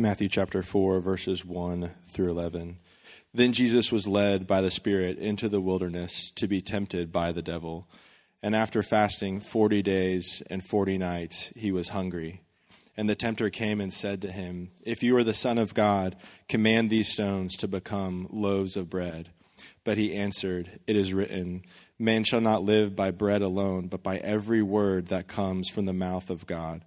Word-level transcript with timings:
Matthew 0.00 0.30
chapter 0.30 0.62
4, 0.62 1.00
verses 1.00 1.44
1 1.44 1.90
through 2.06 2.30
11. 2.30 2.78
Then 3.34 3.52
Jesus 3.52 3.92
was 3.92 4.08
led 4.08 4.46
by 4.46 4.62
the 4.62 4.70
Spirit 4.70 5.18
into 5.18 5.46
the 5.46 5.60
wilderness 5.60 6.30
to 6.36 6.48
be 6.48 6.62
tempted 6.62 7.12
by 7.12 7.32
the 7.32 7.42
devil. 7.42 7.86
And 8.42 8.56
after 8.56 8.82
fasting 8.82 9.40
40 9.40 9.82
days 9.82 10.42
and 10.48 10.64
40 10.64 10.96
nights, 10.96 11.52
he 11.54 11.70
was 11.70 11.90
hungry. 11.90 12.40
And 12.96 13.10
the 13.10 13.14
tempter 13.14 13.50
came 13.50 13.78
and 13.78 13.92
said 13.92 14.22
to 14.22 14.32
him, 14.32 14.70
If 14.86 15.02
you 15.02 15.14
are 15.18 15.24
the 15.24 15.34
Son 15.34 15.58
of 15.58 15.74
God, 15.74 16.16
command 16.48 16.88
these 16.88 17.12
stones 17.12 17.54
to 17.58 17.68
become 17.68 18.26
loaves 18.30 18.78
of 18.78 18.88
bread. 18.88 19.28
But 19.84 19.98
he 19.98 20.16
answered, 20.16 20.80
It 20.86 20.96
is 20.96 21.12
written, 21.12 21.62
Man 21.98 22.24
shall 22.24 22.40
not 22.40 22.64
live 22.64 22.96
by 22.96 23.10
bread 23.10 23.42
alone, 23.42 23.88
but 23.88 24.02
by 24.02 24.16
every 24.16 24.62
word 24.62 25.08
that 25.08 25.28
comes 25.28 25.68
from 25.68 25.84
the 25.84 25.92
mouth 25.92 26.30
of 26.30 26.46
God. 26.46 26.86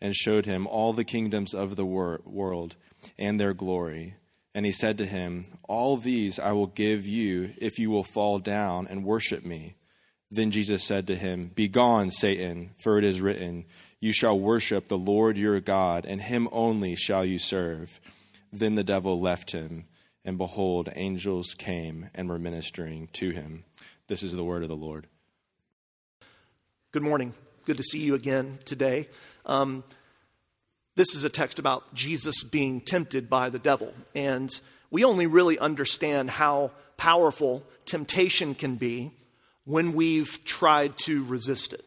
and 0.00 0.14
showed 0.14 0.46
him 0.46 0.66
all 0.66 0.92
the 0.92 1.04
kingdoms 1.04 1.54
of 1.54 1.76
the 1.76 1.84
wor- 1.84 2.20
world 2.24 2.76
and 3.18 3.38
their 3.38 3.54
glory. 3.54 4.14
And 4.54 4.66
he 4.66 4.72
said 4.72 4.98
to 4.98 5.06
him, 5.06 5.46
All 5.68 5.96
these 5.96 6.38
I 6.38 6.52
will 6.52 6.66
give 6.66 7.06
you 7.06 7.52
if 7.58 7.78
you 7.78 7.90
will 7.90 8.04
fall 8.04 8.38
down 8.38 8.86
and 8.88 9.04
worship 9.04 9.44
me. 9.44 9.76
Then 10.30 10.50
Jesus 10.50 10.84
said 10.84 11.06
to 11.08 11.16
him, 11.16 11.50
Begone, 11.54 12.10
Satan, 12.10 12.70
for 12.82 12.98
it 12.98 13.04
is 13.04 13.20
written, 13.20 13.64
You 14.00 14.12
shall 14.12 14.38
worship 14.38 14.88
the 14.88 14.98
Lord 14.98 15.36
your 15.36 15.60
God, 15.60 16.04
and 16.06 16.22
him 16.22 16.48
only 16.52 16.96
shall 16.96 17.24
you 17.24 17.38
serve. 17.38 18.00
Then 18.52 18.74
the 18.74 18.84
devil 18.84 19.20
left 19.20 19.52
him, 19.52 19.84
and 20.24 20.38
behold, 20.38 20.88
angels 20.94 21.54
came 21.58 22.10
and 22.14 22.28
were 22.28 22.38
ministering 22.38 23.08
to 23.14 23.30
him. 23.30 23.64
This 24.06 24.22
is 24.22 24.32
the 24.32 24.44
word 24.44 24.62
of 24.62 24.68
the 24.68 24.76
Lord. 24.76 25.06
Good 26.92 27.02
morning. 27.02 27.34
Good 27.64 27.76
to 27.76 27.84
see 27.84 28.00
you 28.00 28.14
again 28.14 28.58
today. 28.64 29.08
Um, 29.46 29.84
this 30.96 31.14
is 31.14 31.24
a 31.24 31.30
text 31.30 31.58
about 31.58 31.94
Jesus 31.94 32.42
being 32.42 32.80
tempted 32.80 33.30
by 33.30 33.48
the 33.48 33.58
devil. 33.58 33.94
And 34.14 34.50
we 34.90 35.04
only 35.04 35.26
really 35.26 35.58
understand 35.58 36.30
how 36.30 36.72
powerful 36.96 37.64
temptation 37.86 38.54
can 38.54 38.76
be 38.76 39.10
when 39.64 39.92
we've 39.94 40.44
tried 40.44 40.98
to 40.98 41.24
resist 41.24 41.72
it. 41.72 41.82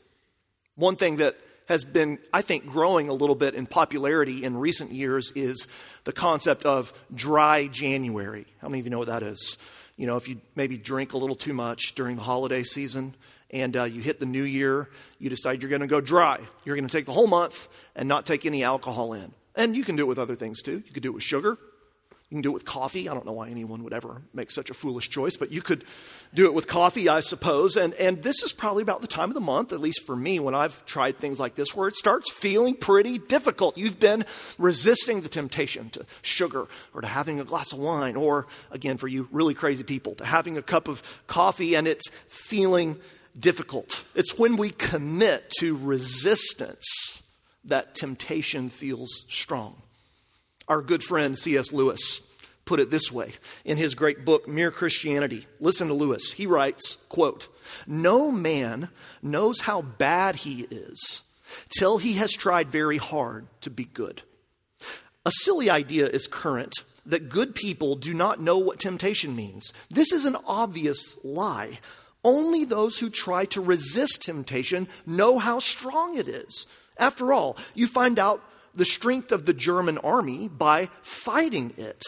One 0.76 0.96
thing 0.96 1.18
that 1.18 1.38
has 1.68 1.86
been, 1.86 2.20
I 2.34 2.42
think, 2.42 2.66
growing 2.66 3.10
a 3.10 3.14
little 3.14 3.36
bit 3.36 3.56
in 3.56 3.68
popularity 3.68 4.44
in 4.44 4.58
recent 4.58 4.92
years 4.92 5.32
is 5.36 5.68
the 6.04 6.12
concept 6.12 6.66
of 6.66 6.94
dry 7.14 7.68
January. 7.68 8.46
How 8.62 8.70
many 8.70 8.80
of 8.80 8.86
you 8.86 8.90
know 8.90 9.00
what 9.00 9.08
that 9.08 9.24
is? 9.24 9.58
You 9.96 10.08
know, 10.08 10.18
if 10.18 10.28
you 10.28 10.42
maybe 10.56 10.78
drink 10.78 11.14
a 11.14 11.18
little 11.18 11.36
too 11.36 11.54
much 11.54 11.94
during 11.96 12.16
the 12.16 12.24
holiday 12.24 12.64
season, 12.64 13.16
and 13.54 13.78
uh, 13.78 13.84
you 13.84 14.02
hit 14.02 14.20
the 14.20 14.26
new 14.26 14.44
year, 14.44 14.90
you 15.20 15.30
decide 15.30 15.62
you're 15.62 15.70
going 15.70 15.82
to 15.82 15.88
go 15.88 16.02
dry. 16.02 16.40
You're 16.66 16.76
going 16.76 16.88
to 16.88 16.92
take 16.92 17.06
the 17.06 17.14
whole 17.14 17.28
month 17.28 17.70
and 17.96 18.10
not 18.10 18.26
take 18.26 18.46
any 18.46 18.64
alcohol 18.64 19.14
in. 19.14 19.32
And 19.56 19.78
you 19.78 19.84
can 19.84 19.96
do 19.96 20.02
it 20.02 20.08
with 20.08 20.18
other 20.18 20.36
things 20.36 20.62
too. 20.64 20.84
You 20.86 20.92
could 20.92 21.04
do 21.04 21.12
it 21.12 21.14
with 21.14 21.24
sugar. 21.24 21.60
You 22.30 22.38
can 22.38 22.42
do 22.42 22.50
it 22.50 22.54
with 22.54 22.66
coffee. 22.66 23.08
I 23.08 23.14
don't 23.14 23.28
know 23.28 23.34
why 23.34 23.50
anyone 23.50 23.84
would 23.84 23.94
ever 23.94 24.24
make 24.34 24.50
such 24.50 24.72
a 24.72 24.74
foolish 24.74 25.12
choice, 25.12 25.38
but 25.38 25.52
you 25.52 25.62
could 25.62 25.84
do 26.34 26.46
it 26.46 26.56
with 26.56 26.68
coffee, 26.68 27.08
I 27.08 27.20
suppose. 27.20 27.78
And, 27.78 27.94
and 27.94 28.24
this 28.24 28.42
is 28.42 28.52
probably 28.52 28.82
about 28.82 29.02
the 29.02 29.08
time 29.08 29.30
of 29.30 29.36
the 29.36 29.40
month, 29.40 29.72
at 29.72 29.80
least 29.80 30.04
for 30.04 30.16
me, 30.16 30.40
when 30.40 30.56
I've 30.56 30.84
tried 30.88 31.20
things 31.20 31.40
like 31.40 31.54
this, 31.54 31.76
where 31.76 31.88
it 31.88 31.96
starts 31.96 32.32
feeling 32.32 32.74
pretty 32.74 33.20
difficult. 33.20 33.78
You've 33.78 34.00
been 34.00 34.26
resisting 34.58 35.22
the 35.22 35.30
temptation 35.30 35.92
to 35.92 36.08
sugar 36.24 36.66
or 36.96 37.02
to 37.02 37.08
having 37.08 37.40
a 37.40 37.44
glass 37.44 37.72
of 37.72 37.78
wine, 37.78 38.16
or 38.16 38.48
again, 38.72 38.98
for 38.98 39.08
you 39.08 39.28
really 39.32 39.54
crazy 39.54 39.84
people, 39.84 40.16
to 40.16 40.26
having 40.26 40.58
a 40.58 40.64
cup 40.64 40.88
of 40.88 41.04
coffee 41.28 41.76
and 41.76 41.88
it's 41.88 42.10
feeling 42.28 43.00
difficult. 43.38 44.04
It's 44.16 44.38
when 44.38 44.58
we 44.58 44.70
commit 44.70 45.52
to 45.60 45.76
resistance 45.78 47.22
that 47.66 47.96
temptation 47.96 48.70
feels 48.70 49.26
strong. 49.30 49.82
Our 50.68 50.82
good 50.82 51.04
friend 51.04 51.38
C.S. 51.38 51.72
Lewis 51.72 52.22
put 52.66 52.80
it 52.80 52.90
this 52.90 53.12
way 53.12 53.34
in 53.66 53.78
his 53.78 53.96
great 53.96 54.24
book 54.26 54.48
Mere 54.48 54.72
Christianity. 54.72 55.48
Listen 55.60 55.88
to 55.88 55.94
Lewis. 55.94 56.34
He 56.34 56.46
writes, 56.46 56.98
quote, 57.10 57.48
"No 57.86 58.32
man 58.32 58.90
knows 59.22 59.62
how 59.62 59.82
bad 59.82 60.38
he 60.38 60.68
is 60.70 61.24
till 61.78 61.98
he 61.98 62.14
has 62.14 62.32
tried 62.32 62.72
very 62.72 62.98
hard 62.98 63.48
to 63.62 63.70
be 63.70 63.86
good." 63.86 64.22
A 65.26 65.32
silly 65.32 65.70
idea 65.70 66.08
is 66.08 66.28
current 66.28 66.74
that 67.06 67.30
good 67.30 67.56
people 67.56 67.96
do 67.96 68.14
not 68.14 68.42
know 68.42 68.58
what 68.58 68.80
temptation 68.80 69.36
means. 69.36 69.74
This 69.90 70.12
is 70.12 70.26
an 70.26 70.38
obvious 70.46 71.18
lie. 71.24 71.80
Only 72.24 72.66
those 72.66 73.00
who 73.00 73.10
try 73.10 73.46
to 73.46 73.62
resist 73.62 74.24
temptation 74.24 74.88
know 75.06 75.40
how 75.40 75.60
strong 75.60 76.18
it 76.18 76.28
is. 76.28 76.68
After 76.98 77.34
all, 77.34 77.58
you 77.74 77.88
find 77.88 78.20
out 78.20 78.42
the 78.74 78.86
strength 78.86 79.32
of 79.32 79.46
the 79.46 79.54
German 79.54 79.98
army 80.00 80.48
by 80.48 80.90
fighting 81.02 81.74
it, 81.78 82.02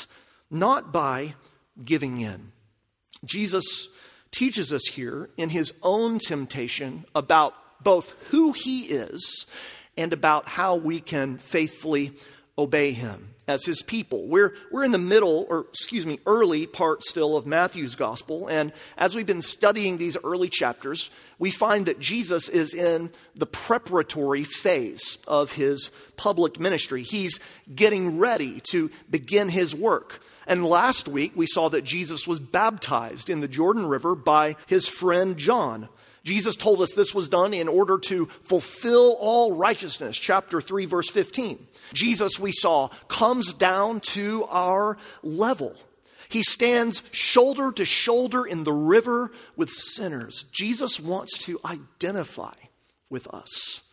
not 0.49 0.91
by 0.91 1.35
giving 1.83 2.19
in. 2.19 2.51
Jesus 3.23 3.89
teaches 4.31 4.71
us 4.71 4.85
here 4.85 5.29
in 5.37 5.49
his 5.49 5.73
own 5.83 6.19
temptation 6.19 7.05
about 7.13 7.53
both 7.83 8.15
who 8.29 8.53
he 8.53 8.83
is 8.83 9.45
and 9.97 10.13
about 10.13 10.47
how 10.47 10.75
we 10.75 10.99
can 10.99 11.37
faithfully 11.37 12.13
obey 12.57 12.91
him 12.91 13.34
as 13.47 13.65
his 13.65 13.81
people. 13.81 14.27
We're, 14.27 14.53
we're 14.71 14.83
in 14.83 14.91
the 14.91 14.97
middle, 14.97 15.45
or 15.49 15.67
excuse 15.69 16.05
me, 16.05 16.19
early 16.25 16.65
part 16.65 17.03
still 17.03 17.37
of 17.37 17.45
Matthew's 17.45 17.95
gospel. 17.95 18.47
And 18.47 18.73
as 18.97 19.15
we've 19.15 19.25
been 19.25 19.41
studying 19.41 19.97
these 19.97 20.17
early 20.23 20.49
chapters, 20.49 21.11
we 21.37 21.51
find 21.51 21.85
that 21.85 21.99
Jesus 21.99 22.49
is 22.49 22.73
in 22.73 23.11
the 23.35 23.45
preparatory 23.45 24.43
phase 24.43 25.17
of 25.27 25.51
his 25.51 25.91
public 26.17 26.59
ministry. 26.59 27.03
He's 27.03 27.39
getting 27.73 28.17
ready 28.17 28.61
to 28.71 28.89
begin 29.09 29.49
his 29.49 29.75
work. 29.75 30.21
And 30.47 30.65
last 30.65 31.07
week, 31.07 31.33
we 31.35 31.47
saw 31.47 31.69
that 31.69 31.83
Jesus 31.83 32.27
was 32.27 32.39
baptized 32.39 33.29
in 33.29 33.41
the 33.41 33.47
Jordan 33.47 33.87
River 33.87 34.15
by 34.15 34.55
his 34.67 34.87
friend 34.87 35.37
John. 35.37 35.89
Jesus 36.25 36.55
told 36.55 36.81
us 36.81 36.93
this 36.93 37.15
was 37.15 37.29
done 37.29 37.53
in 37.53 37.67
order 37.67 37.99
to 37.99 38.25
fulfill 38.25 39.15
all 39.19 39.55
righteousness, 39.55 40.17
chapter 40.17 40.59
3, 40.59 40.85
verse 40.87 41.09
15. 41.09 41.65
Jesus, 41.93 42.39
we 42.39 42.51
saw, 42.51 42.87
comes 43.07 43.53
down 43.53 43.99
to 44.01 44.43
our 44.49 44.97
level. 45.21 45.75
He 46.27 46.41
stands 46.41 47.03
shoulder 47.11 47.71
to 47.73 47.85
shoulder 47.85 48.43
in 48.43 48.63
the 48.63 48.73
river 48.73 49.31
with 49.55 49.69
sinners. 49.69 50.45
Jesus 50.51 50.99
wants 50.99 51.37
to 51.45 51.59
identify 51.63 52.55
with 53.09 53.27
us. 53.27 53.83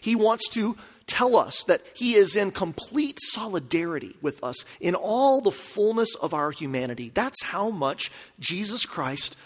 He 0.00 0.16
wants 0.16 0.48
to 0.50 0.76
tell 1.06 1.36
us 1.36 1.62
that 1.64 1.82
He 1.94 2.16
is 2.16 2.34
in 2.34 2.50
complete 2.50 3.18
solidarity 3.22 4.16
with 4.20 4.42
us 4.42 4.64
in 4.80 4.96
all 4.96 5.40
the 5.40 5.52
fullness 5.52 6.16
of 6.16 6.34
our 6.34 6.50
humanity. 6.50 7.12
That's 7.14 7.44
how 7.44 7.70
much 7.70 8.10
Jesus 8.40 8.84
Christ 8.84 9.36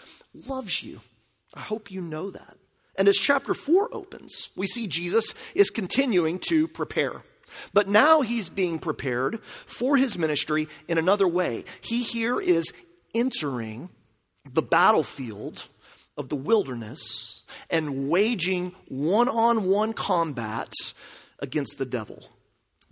loves 0.48 0.82
you. 0.82 1.00
I 1.54 1.60
hope 1.60 1.90
you 1.90 2.00
know 2.00 2.30
that. 2.30 2.56
And 2.96 3.08
as 3.08 3.16
chapter 3.16 3.54
4 3.54 3.90
opens, 3.92 4.50
we 4.56 4.66
see 4.66 4.86
Jesus 4.86 5.34
is 5.54 5.70
continuing 5.70 6.38
to 6.48 6.68
prepare. 6.68 7.22
But 7.72 7.88
now 7.88 8.20
he's 8.20 8.48
being 8.48 8.78
prepared 8.78 9.42
for 9.42 9.96
his 9.96 10.18
ministry 10.18 10.68
in 10.86 10.98
another 10.98 11.26
way. 11.26 11.64
He 11.80 12.02
here 12.02 12.38
is 12.40 12.72
entering 13.14 13.90
the 14.52 14.62
battlefield 14.62 15.66
of 16.16 16.28
the 16.28 16.36
wilderness 16.36 17.44
and 17.70 18.08
waging 18.08 18.74
one 18.88 19.28
on 19.28 19.64
one 19.64 19.92
combat 19.92 20.72
against 21.38 21.78
the 21.78 21.86
devil. 21.86 22.28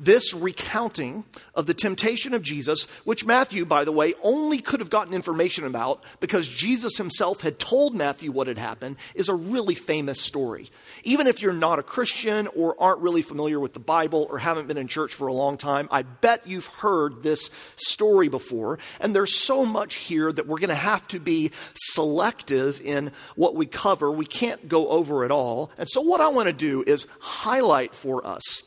This 0.00 0.32
recounting 0.32 1.24
of 1.56 1.66
the 1.66 1.74
temptation 1.74 2.32
of 2.32 2.40
Jesus, 2.40 2.84
which 3.04 3.24
Matthew, 3.24 3.64
by 3.64 3.82
the 3.82 3.90
way, 3.90 4.14
only 4.22 4.58
could 4.58 4.78
have 4.78 4.90
gotten 4.90 5.12
information 5.12 5.64
about 5.64 6.04
because 6.20 6.46
Jesus 6.46 6.96
himself 6.96 7.40
had 7.40 7.58
told 7.58 7.96
Matthew 7.96 8.30
what 8.30 8.46
had 8.46 8.58
happened, 8.58 8.96
is 9.16 9.28
a 9.28 9.34
really 9.34 9.74
famous 9.74 10.20
story. 10.20 10.70
Even 11.02 11.26
if 11.26 11.42
you're 11.42 11.52
not 11.52 11.80
a 11.80 11.82
Christian 11.82 12.46
or 12.54 12.80
aren't 12.80 13.00
really 13.00 13.22
familiar 13.22 13.58
with 13.58 13.72
the 13.72 13.80
Bible 13.80 14.28
or 14.30 14.38
haven't 14.38 14.68
been 14.68 14.76
in 14.78 14.86
church 14.86 15.14
for 15.14 15.26
a 15.26 15.32
long 15.32 15.56
time, 15.56 15.88
I 15.90 16.02
bet 16.02 16.46
you've 16.46 16.66
heard 16.66 17.24
this 17.24 17.50
story 17.74 18.28
before. 18.28 18.78
And 19.00 19.16
there's 19.16 19.34
so 19.34 19.66
much 19.66 19.96
here 19.96 20.30
that 20.30 20.46
we're 20.46 20.58
going 20.58 20.68
to 20.68 20.76
have 20.76 21.08
to 21.08 21.18
be 21.18 21.50
selective 21.74 22.80
in 22.80 23.10
what 23.34 23.56
we 23.56 23.66
cover. 23.66 24.12
We 24.12 24.26
can't 24.26 24.68
go 24.68 24.90
over 24.90 25.24
it 25.24 25.32
all. 25.32 25.72
And 25.76 25.88
so, 25.88 26.02
what 26.02 26.20
I 26.20 26.28
want 26.28 26.46
to 26.46 26.52
do 26.52 26.84
is 26.86 27.08
highlight 27.18 27.96
for 27.96 28.24
us 28.24 28.62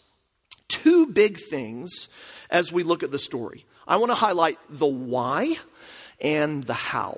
two 0.71 1.07
big 1.07 1.37
things 1.37 2.09
as 2.49 2.71
we 2.71 2.83
look 2.83 3.03
at 3.03 3.11
the 3.11 3.19
story. 3.19 3.65
I 3.87 3.97
want 3.97 4.11
to 4.11 4.15
highlight 4.15 4.57
the 4.69 4.87
why 4.87 5.55
and 6.19 6.63
the 6.63 6.73
how. 6.73 7.17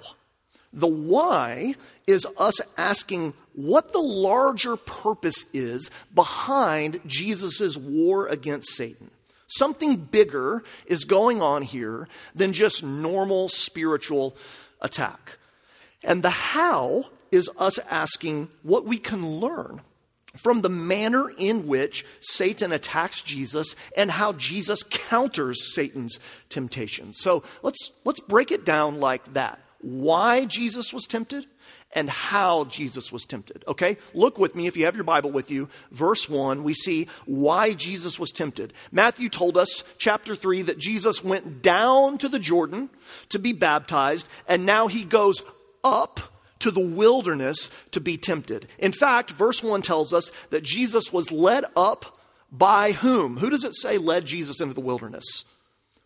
The 0.73 0.87
why 0.87 1.75
is 2.07 2.25
us 2.37 2.59
asking 2.77 3.33
what 3.53 3.93
the 3.93 3.99
larger 3.99 4.75
purpose 4.75 5.45
is 5.53 5.91
behind 6.13 6.99
Jesus' 7.05 7.77
war 7.77 8.27
against 8.27 8.73
Satan. 8.73 9.11
Something 9.47 9.97
bigger 9.97 10.63
is 10.87 11.03
going 11.03 11.41
on 11.41 11.61
here 11.61 12.07
than 12.33 12.53
just 12.53 12.83
normal 12.83 13.49
spiritual 13.49 14.35
attack. 14.81 15.37
And 16.03 16.23
the 16.23 16.31
how 16.31 17.05
is 17.31 17.49
us 17.57 17.77
asking 17.89 18.49
what 18.63 18.85
we 18.85 18.97
can 18.97 19.39
learn 19.39 19.81
from 20.35 20.61
the 20.61 20.69
manner 20.69 21.31
in 21.37 21.67
which 21.67 22.05
Satan 22.19 22.71
attacks 22.71 23.21
Jesus 23.21 23.75
and 23.95 24.11
how 24.11 24.33
Jesus 24.33 24.83
counters 24.83 25.73
Satan's 25.73 26.19
temptations. 26.49 27.19
So 27.19 27.43
let's, 27.61 27.91
let's 28.03 28.19
break 28.19 28.51
it 28.51 28.65
down 28.65 28.99
like 28.99 29.33
that. 29.33 29.59
Why 29.81 30.45
Jesus 30.45 30.93
was 30.93 31.05
tempted 31.05 31.45
and 31.95 32.09
how 32.09 32.65
Jesus 32.65 33.11
was 33.11 33.25
tempted. 33.25 33.63
Okay? 33.67 33.97
Look 34.13 34.39
with 34.39 34.55
me 34.55 34.65
if 34.65 34.75
you 34.75 34.85
have 34.85 34.95
your 34.95 35.03
Bible 35.03 35.31
with 35.31 35.51
you. 35.51 35.69
Verse 35.91 36.27
1, 36.27 36.63
we 36.63 36.73
see 36.73 37.07
why 37.25 37.73
Jesus 37.73 38.19
was 38.19 38.31
tempted. 38.31 38.73
Matthew 38.91 39.29
told 39.29 39.57
us, 39.57 39.83
chapter 39.97 40.35
3, 40.35 40.63
that 40.63 40.79
Jesus 40.79 41.23
went 41.23 41.61
down 41.61 42.17
to 42.19 42.27
the 42.27 42.39
Jordan 42.39 42.89
to 43.29 43.39
be 43.39 43.53
baptized, 43.53 44.27
and 44.47 44.65
now 44.65 44.87
he 44.87 45.03
goes 45.03 45.43
up 45.83 46.32
to 46.59 46.71
the 46.71 46.85
wilderness 46.85 47.69
to 47.91 47.99
be 47.99 48.17
tempted. 48.17 48.67
In 48.79 48.91
fact, 48.91 49.31
verse 49.31 49.61
1 49.61 49.81
tells 49.81 50.13
us 50.13 50.29
that 50.49 50.63
Jesus 50.63 51.11
was 51.11 51.31
led 51.31 51.65
up 51.75 52.19
by 52.51 52.91
whom? 52.91 53.37
Who 53.37 53.49
does 53.49 53.63
it 53.63 53.75
say 53.75 53.97
led 53.97 54.25
Jesus 54.25 54.61
into 54.61 54.73
the 54.73 54.81
wilderness? 54.81 55.25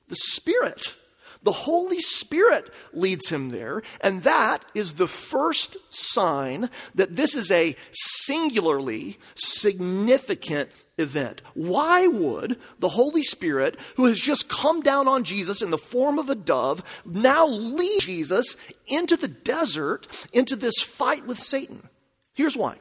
The 0.07 0.15
Spirit. 0.15 0.95
The 1.44 1.51
Holy 1.51 2.01
Spirit 2.01 2.73
leads 2.94 3.29
him 3.29 3.49
there, 3.49 3.83
and 4.01 4.23
that 4.23 4.65
is 4.73 4.95
the 4.95 5.07
first 5.07 5.77
sign 5.94 6.69
that 6.95 7.15
this 7.15 7.35
is 7.35 7.51
a 7.51 7.75
singularly 7.91 9.17
significant 9.35 10.69
event. 10.97 11.41
Why 11.53 12.07
would 12.07 12.59
the 12.79 12.89
Holy 12.89 13.23
Spirit, 13.23 13.77
who 13.95 14.05
has 14.05 14.19
just 14.19 14.49
come 14.49 14.81
down 14.81 15.07
on 15.07 15.23
Jesus 15.23 15.61
in 15.61 15.69
the 15.69 15.77
form 15.77 16.19
of 16.19 16.29
a 16.29 16.35
dove, 16.35 17.01
now 17.05 17.47
lead 17.47 18.01
Jesus 18.01 18.55
into 18.88 19.15
the 19.15 19.27
desert, 19.27 20.07
into 20.33 20.55
this 20.55 20.81
fight 20.81 21.25
with 21.25 21.39
Satan? 21.39 21.89
Here's 22.33 22.57
why 22.57 22.75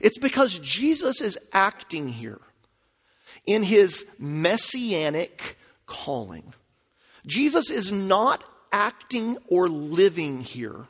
it's 0.00 0.18
because 0.18 0.58
Jesus 0.58 1.20
is 1.20 1.38
acting 1.52 2.08
here 2.08 2.40
in 3.44 3.62
his 3.62 4.06
messianic 4.18 5.56
calling. 5.86 6.54
Jesus 7.26 7.70
is 7.70 7.92
not 7.92 8.44
acting 8.72 9.36
or 9.48 9.68
living 9.68 10.40
here 10.40 10.86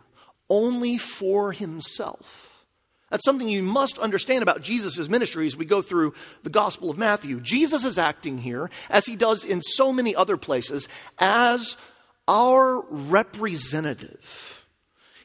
only 0.49 0.99
for 0.99 1.53
himself. 1.53 2.46
That's 3.17 3.25
something 3.25 3.49
you 3.49 3.63
must 3.63 3.99
understand 3.99 4.43
about 4.43 4.61
Jesus' 4.61 5.09
ministry 5.09 5.47
as 5.47 5.57
we 5.57 5.65
go 5.65 5.81
through 5.81 6.13
the 6.43 6.51
Gospel 6.51 6.91
of 6.91 6.99
Matthew. 6.99 7.41
Jesus 7.41 7.83
is 7.83 7.97
acting 7.97 8.37
here, 8.37 8.69
as 8.91 9.07
he 9.07 9.17
does 9.17 9.43
in 9.43 9.63
so 9.63 9.91
many 9.91 10.15
other 10.15 10.37
places, 10.37 10.87
as 11.19 11.79
our 12.29 12.85
representative. 12.91 14.67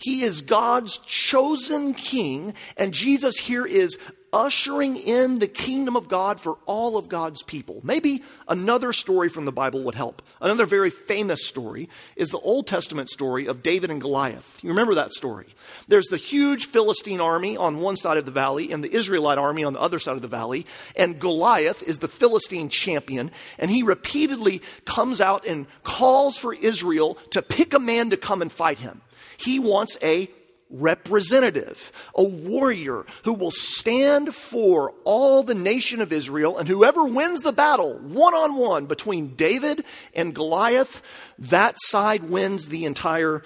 He 0.02 0.22
is 0.22 0.42
God's 0.42 1.00
chosen 1.00 1.94
king, 1.94 2.54
and 2.78 2.94
Jesus 2.94 3.36
here 3.36 3.66
is 3.66 3.98
ushering 4.34 4.96
in 4.96 5.40
the 5.40 5.48
kingdom 5.48 5.96
of 5.96 6.08
God 6.08 6.40
for 6.40 6.58
all 6.66 6.98
of 6.98 7.10
God's 7.10 7.44
people. 7.44 7.82
Maybe 7.84 8.24
another 8.48 8.94
story 8.94 9.28
from 9.28 9.46
the 9.46 9.52
Bible 9.52 9.84
would 9.84 9.96
help. 9.96 10.22
Another 10.40 10.66
very 10.66 10.90
famous 10.90 11.46
story 11.46 11.90
is 12.16 12.30
the 12.30 12.40
Old 12.40 12.66
Testament 12.66 13.10
story 13.10 13.48
of 13.48 13.62
David 13.62 13.92
and 13.92 14.00
Goliath. 14.00 14.64
You 14.64 14.70
remember 14.70 14.96
that 14.96 15.12
story? 15.12 15.48
There's 15.88 16.08
the 16.08 16.18
huge 16.18 16.66
Philistine 16.66 17.20
army 17.20 17.58
on 17.58 17.80
one 17.80 17.98
side 17.98 18.18
of 18.18 18.26
the 18.26 18.32
valley 18.32 18.72
and 18.72 18.84
the 18.84 18.94
Israelite 18.96 19.38
army 19.38 19.64
on 19.64 19.74
the 19.74 19.82
other 19.82 20.00
side 20.00 20.16
of 20.16 20.22
the 20.22 20.28
valley, 20.28 20.66
and 20.96 21.20
Goliath 21.20 21.84
is 21.84 22.00
the 22.00 22.08
Philistine 22.08 22.70
champion, 22.70 23.32
and 23.60 23.70
he 23.70 23.84
repeatedly 23.84 24.62
comes 24.86 25.20
out 25.20 25.46
and 25.46 25.68
calls 25.84 26.38
for 26.38 26.54
Israel 26.54 27.16
to 27.32 27.42
pick 27.42 27.74
a 27.74 27.80
man 27.80 28.12
to 28.12 28.18
come 28.18 28.42
and 28.42 28.52
fight 28.52 28.80
him. 28.80 29.02
He 29.38 29.60
wants 29.60 29.98
a 30.02 30.30
representative, 30.72 31.92
a 32.16 32.24
warrior 32.24 33.06
who 33.24 33.34
will 33.34 33.52
stand 33.52 34.34
for 34.34 34.94
all 35.04 35.44
the 35.44 35.54
nation 35.54 36.02
of 36.02 36.12
Israel, 36.12 36.58
and 36.58 36.68
whoever 36.68 37.04
wins 37.06 37.42
the 37.42 37.52
battle 37.52 38.00
one 38.00 38.34
on 38.34 38.56
one 38.56 38.86
between 38.86 39.36
David 39.36 39.84
and 40.16 40.34
Goliath, 40.34 41.02
that 41.38 41.76
side 41.80 42.24
wins 42.24 42.68
the 42.68 42.86
entire 42.86 43.44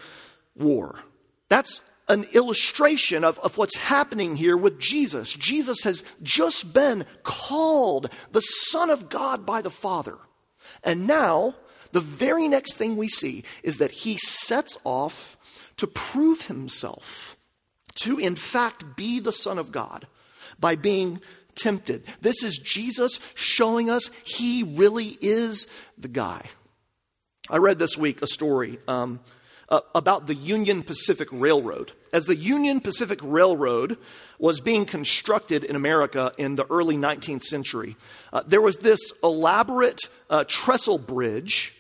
war. 0.56 1.00
That's 1.50 1.82
an 2.08 2.26
illustration 2.34 3.24
of, 3.24 3.40
of 3.40 3.58
what's 3.58 3.78
happening 3.78 4.36
here 4.36 4.58
with 4.58 4.80
Jesus. 4.80 5.34
Jesus 5.34 5.84
has 5.84 6.04
just 6.22 6.74
been 6.74 7.06
called 7.24 8.10
the 8.32 8.42
Son 8.42 8.90
of 8.90 9.10
God 9.10 9.46
by 9.46 9.62
the 9.62 9.72
Father. 9.72 10.18
And 10.84 11.08
now, 11.08 11.56
the 11.92 12.02
very 12.02 12.48
next 12.48 12.76
thing 12.76 12.96
we 12.98 13.08
see 13.08 13.44
is 13.64 13.78
that 13.78 13.92
he 13.92 14.18
sets 14.18 14.78
off 14.84 15.38
to 15.78 15.88
prove 15.88 16.48
himself 16.48 17.38
to, 17.96 18.18
in 18.18 18.36
fact, 18.36 18.96
be 18.96 19.20
the 19.20 19.32
Son 19.32 19.58
of 19.58 19.72
God 19.72 20.08
by 20.60 20.76
being 20.76 21.22
tempted. 21.56 22.04
This 22.22 22.44
is 22.44 22.58
Jesus 22.58 23.20
showing 23.34 23.90
us 23.90 24.10
he 24.24 24.64
really 24.64 25.18
is 25.22 25.68
the 25.98 26.08
guy. 26.08 26.46
I 27.50 27.58
read 27.58 27.80
this 27.80 27.98
week 27.98 28.22
a 28.22 28.28
story 28.28 28.80
um, 28.88 29.20
uh, 29.70 29.82
about 29.94 30.28
the 30.28 30.36
Union 30.36 30.84
Pacific 30.84 31.28
Railroad. 31.32 31.92
As 32.12 32.26
the 32.26 32.36
Union 32.36 32.80
Pacific 32.82 33.20
Railroad 33.22 33.98
was 34.40 34.60
being 34.60 34.86
constructed 34.86 35.64
in 35.64 35.76
America 35.76 36.32
in 36.38 36.56
the 36.56 36.66
early 36.70 36.98
19th 36.98 37.44
century, 37.44 37.96
uh, 38.34 38.44
there 38.46 38.62
was 38.62 38.78
this 38.78 39.00
elaborate 39.24 40.02
uh, 40.30 40.44
trestle 40.48 40.98
bridge 40.98 41.78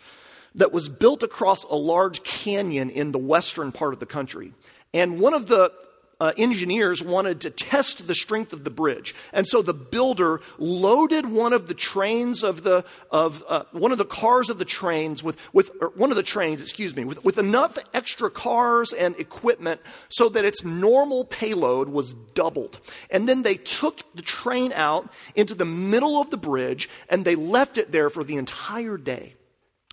that 0.56 0.72
was 0.72 0.90
built 0.90 1.24
across 1.24 1.64
a 1.66 1.76
large 1.76 2.24
canyon 2.24 2.90
in 2.90 3.12
the 3.12 3.20
western 3.20 3.72
part 3.72 3.94
of 3.94 4.00
the 4.00 4.06
country. 4.06 4.54
And 4.94 5.20
one 5.20 5.34
of 5.34 5.48
the 5.48 5.72
uh, 6.20 6.32
engineers 6.38 7.04
wanted 7.04 7.42
to 7.42 7.50
test 7.50 8.08
the 8.08 8.16
strength 8.16 8.54
of 8.54 8.64
the 8.64 8.70
bridge, 8.70 9.14
and 9.34 9.46
so 9.46 9.62
the 9.62 9.74
builder 9.74 10.40
loaded 10.58 11.26
one 11.26 11.52
of 11.52 11.68
the 11.68 11.74
trains 11.74 12.42
of 12.44 12.64
the 12.64 12.86
of 13.12 13.44
uh, 13.50 13.64
one 13.74 13.92
of 13.92 13.98
the 13.98 14.06
cars 14.06 14.50
of 14.50 14.58
the 14.58 14.64
trains 14.64 15.22
with 15.22 15.38
with 15.54 15.72
one 15.96 16.12
of 16.12 16.16
the 16.16 16.24
trains, 16.24 16.62
excuse 16.62 16.96
me, 16.96 17.04
with, 17.04 17.24
with 17.26 17.38
enough 17.38 17.78
extra 17.94 18.30
cars 18.30 18.94
and 18.94 19.20
equipment 19.20 19.82
so 20.08 20.30
that 20.30 20.46
its 20.46 20.64
normal 20.64 21.26
payload 21.26 21.90
was 21.90 22.14
doubled. 22.34 22.80
And 23.10 23.28
then 23.28 23.44
they 23.44 23.56
took 23.56 24.02
the 24.16 24.22
train 24.22 24.72
out 24.72 25.10
into 25.36 25.54
the 25.54 25.66
middle 25.66 26.22
of 26.22 26.30
the 26.30 26.38
bridge 26.38 26.90
and 27.10 27.26
they 27.26 27.36
left 27.36 27.78
it 27.78 27.92
there 27.92 28.10
for 28.10 28.24
the 28.24 28.38
entire 28.38 28.98
day. 28.98 29.36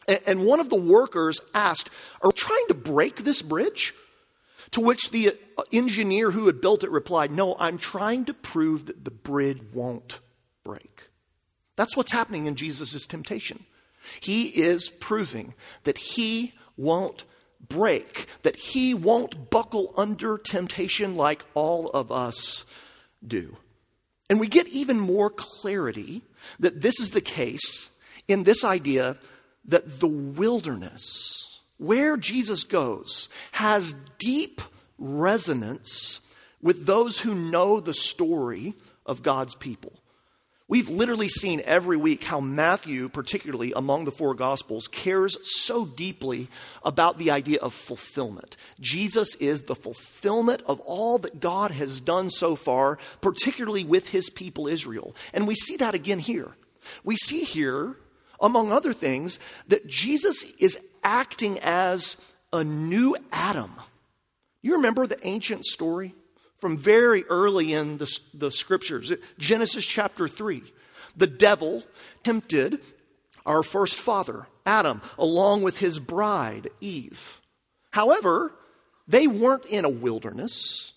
And 0.08 0.44
one 0.44 0.60
of 0.60 0.68
the 0.68 0.80
workers 0.80 1.40
asked, 1.54 1.90
Are 2.22 2.30
we 2.30 2.34
trying 2.34 2.66
to 2.68 2.74
break 2.74 3.18
this 3.18 3.42
bridge? 3.42 3.94
To 4.72 4.80
which 4.80 5.10
the 5.10 5.28
uh, 5.58 5.62
engineer 5.72 6.30
who 6.30 6.46
had 6.46 6.60
built 6.60 6.82
it 6.82 6.90
replied, 6.90 7.30
No, 7.30 7.56
I'm 7.58 7.78
trying 7.78 8.24
to 8.24 8.34
prove 8.34 8.86
that 8.86 9.04
the 9.04 9.10
bridge 9.10 9.60
won't 9.72 10.20
break. 10.64 11.10
That's 11.76 11.96
what's 11.96 12.12
happening 12.12 12.46
in 12.46 12.54
Jesus' 12.54 13.06
temptation. 13.06 13.64
He 14.20 14.48
is 14.48 14.90
proving 14.90 15.54
that 15.84 15.98
he 15.98 16.54
won't 16.76 17.24
break, 17.68 18.26
that 18.42 18.56
he 18.56 18.94
won't 18.94 19.50
buckle 19.50 19.94
under 19.96 20.36
temptation 20.38 21.16
like 21.16 21.44
all 21.54 21.88
of 21.90 22.10
us 22.10 22.64
do. 23.26 23.56
And 24.28 24.40
we 24.40 24.48
get 24.48 24.68
even 24.68 24.98
more 24.98 25.30
clarity 25.30 26.22
that 26.58 26.80
this 26.80 26.98
is 26.98 27.10
the 27.10 27.20
case 27.20 27.90
in 28.26 28.42
this 28.42 28.64
idea 28.64 29.18
that 29.66 30.00
the 30.00 30.08
wilderness, 30.08 31.60
where 31.78 32.16
Jesus 32.16 32.64
goes, 32.64 33.28
has 33.52 33.94
deep 34.18 34.60
resonance 34.98 36.20
with 36.60 36.86
those 36.86 37.20
who 37.20 37.34
know 37.34 37.80
the 37.80 37.94
story 37.94 38.74
of 39.04 39.22
God's 39.22 39.54
people. 39.54 39.92
We've 40.68 40.88
literally 40.88 41.28
seen 41.28 41.60
every 41.66 41.98
week 41.98 42.24
how 42.24 42.40
Matthew, 42.40 43.10
particularly 43.10 43.74
among 43.76 44.06
the 44.06 44.10
four 44.10 44.32
Gospels, 44.32 44.88
cares 44.88 45.36
so 45.42 45.84
deeply 45.84 46.48
about 46.82 47.18
the 47.18 47.30
idea 47.30 47.58
of 47.58 47.74
fulfillment. 47.74 48.56
Jesus 48.80 49.34
is 49.34 49.64
the 49.64 49.74
fulfillment 49.74 50.62
of 50.66 50.80
all 50.80 51.18
that 51.18 51.40
God 51.40 51.72
has 51.72 52.00
done 52.00 52.30
so 52.30 52.56
far, 52.56 52.96
particularly 53.20 53.84
with 53.84 54.08
his 54.08 54.30
people 54.30 54.66
Israel. 54.66 55.14
And 55.34 55.46
we 55.46 55.56
see 55.56 55.76
that 55.76 55.94
again 55.94 56.20
here. 56.20 56.52
We 57.04 57.16
see 57.16 57.40
here 57.40 57.96
among 58.42 58.72
other 58.72 58.92
things, 58.92 59.38
that 59.68 59.86
Jesus 59.86 60.44
is 60.58 60.78
acting 61.02 61.58
as 61.60 62.16
a 62.52 62.62
new 62.62 63.16
Adam. 63.30 63.70
You 64.60 64.74
remember 64.74 65.06
the 65.06 65.24
ancient 65.26 65.64
story 65.64 66.14
from 66.58 66.76
very 66.76 67.24
early 67.24 67.72
in 67.72 67.98
the, 67.98 68.18
the 68.34 68.50
scriptures, 68.50 69.12
Genesis 69.38 69.84
chapter 69.84 70.28
3. 70.28 70.62
The 71.16 71.26
devil 71.26 71.82
tempted 72.22 72.80
our 73.44 73.62
first 73.62 73.98
father, 73.98 74.46
Adam, 74.64 75.02
along 75.18 75.62
with 75.62 75.78
his 75.78 75.98
bride, 75.98 76.68
Eve. 76.80 77.40
However, 77.90 78.52
they 79.08 79.26
weren't 79.26 79.66
in 79.66 79.84
a 79.84 79.90
wilderness, 79.90 80.92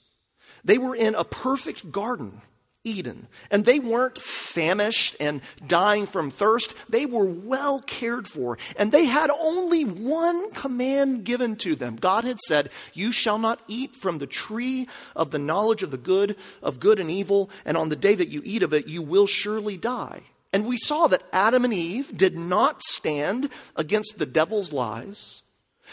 they 0.63 0.77
were 0.77 0.95
in 0.95 1.15
a 1.15 1.23
perfect 1.23 1.91
garden 1.91 2.41
Eden. 2.85 3.27
And 3.51 3.65
they 3.65 3.79
weren't 3.79 4.17
famished 4.21 5.17
and 5.19 5.41
dying 5.67 6.05
from 6.05 6.29
thirst. 6.29 6.73
They 6.89 7.05
were 7.05 7.25
well 7.25 7.81
cared 7.81 8.27
for. 8.27 8.57
And 8.77 8.91
they 8.91 9.05
had 9.05 9.29
only 9.29 9.83
one 9.83 10.51
command 10.51 11.25
given 11.25 11.57
to 11.57 11.75
them. 11.75 11.97
God 11.97 12.23
had 12.23 12.39
said, 12.39 12.69
You 12.93 13.11
shall 13.11 13.39
not 13.39 13.59
eat 13.67 13.95
from 13.95 14.19
the 14.19 14.27
tree 14.27 14.87
of 15.15 15.31
the 15.31 15.39
knowledge 15.39 15.83
of 15.83 15.91
the 15.91 15.97
good, 15.97 16.37
of 16.61 16.79
good 16.79 16.99
and 16.99 17.11
evil, 17.11 17.49
and 17.65 17.75
on 17.75 17.89
the 17.89 17.95
day 17.95 18.15
that 18.15 18.29
you 18.29 18.41
eat 18.45 18.63
of 18.63 18.73
it, 18.73 18.87
you 18.87 19.01
will 19.01 19.27
surely 19.27 19.75
die. 19.75 20.21
And 20.53 20.65
we 20.65 20.77
saw 20.77 21.07
that 21.07 21.23
Adam 21.33 21.65
and 21.65 21.73
Eve 21.73 22.17
did 22.17 22.37
not 22.37 22.81
stand 22.81 23.49
against 23.75 24.17
the 24.17 24.25
devil's 24.25 24.71
lies. 24.71 25.41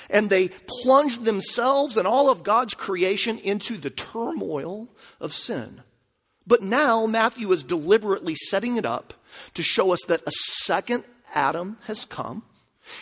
And 0.09 0.31
they 0.31 0.51
plunged 0.83 1.25
themselves 1.25 1.97
and 1.97 2.07
all 2.07 2.31
of 2.31 2.45
God's 2.45 2.75
creation 2.75 3.39
into 3.39 3.77
the 3.77 3.91
turmoil 3.91 4.89
of 5.21 5.33
sin. 5.33 5.83
But 6.47 6.63
now 6.63 7.07
Matthew 7.07 7.51
is 7.53 7.63
deliberately 7.63 8.35
setting 8.35 8.77
it 8.77 8.87
up 8.87 9.15
to 9.55 9.63
show 9.63 9.93
us 9.93 10.01
that 10.09 10.23
a 10.27 10.33
second 10.33 11.05
Adam 11.35 11.79
has 11.85 12.05
come. 12.05 12.43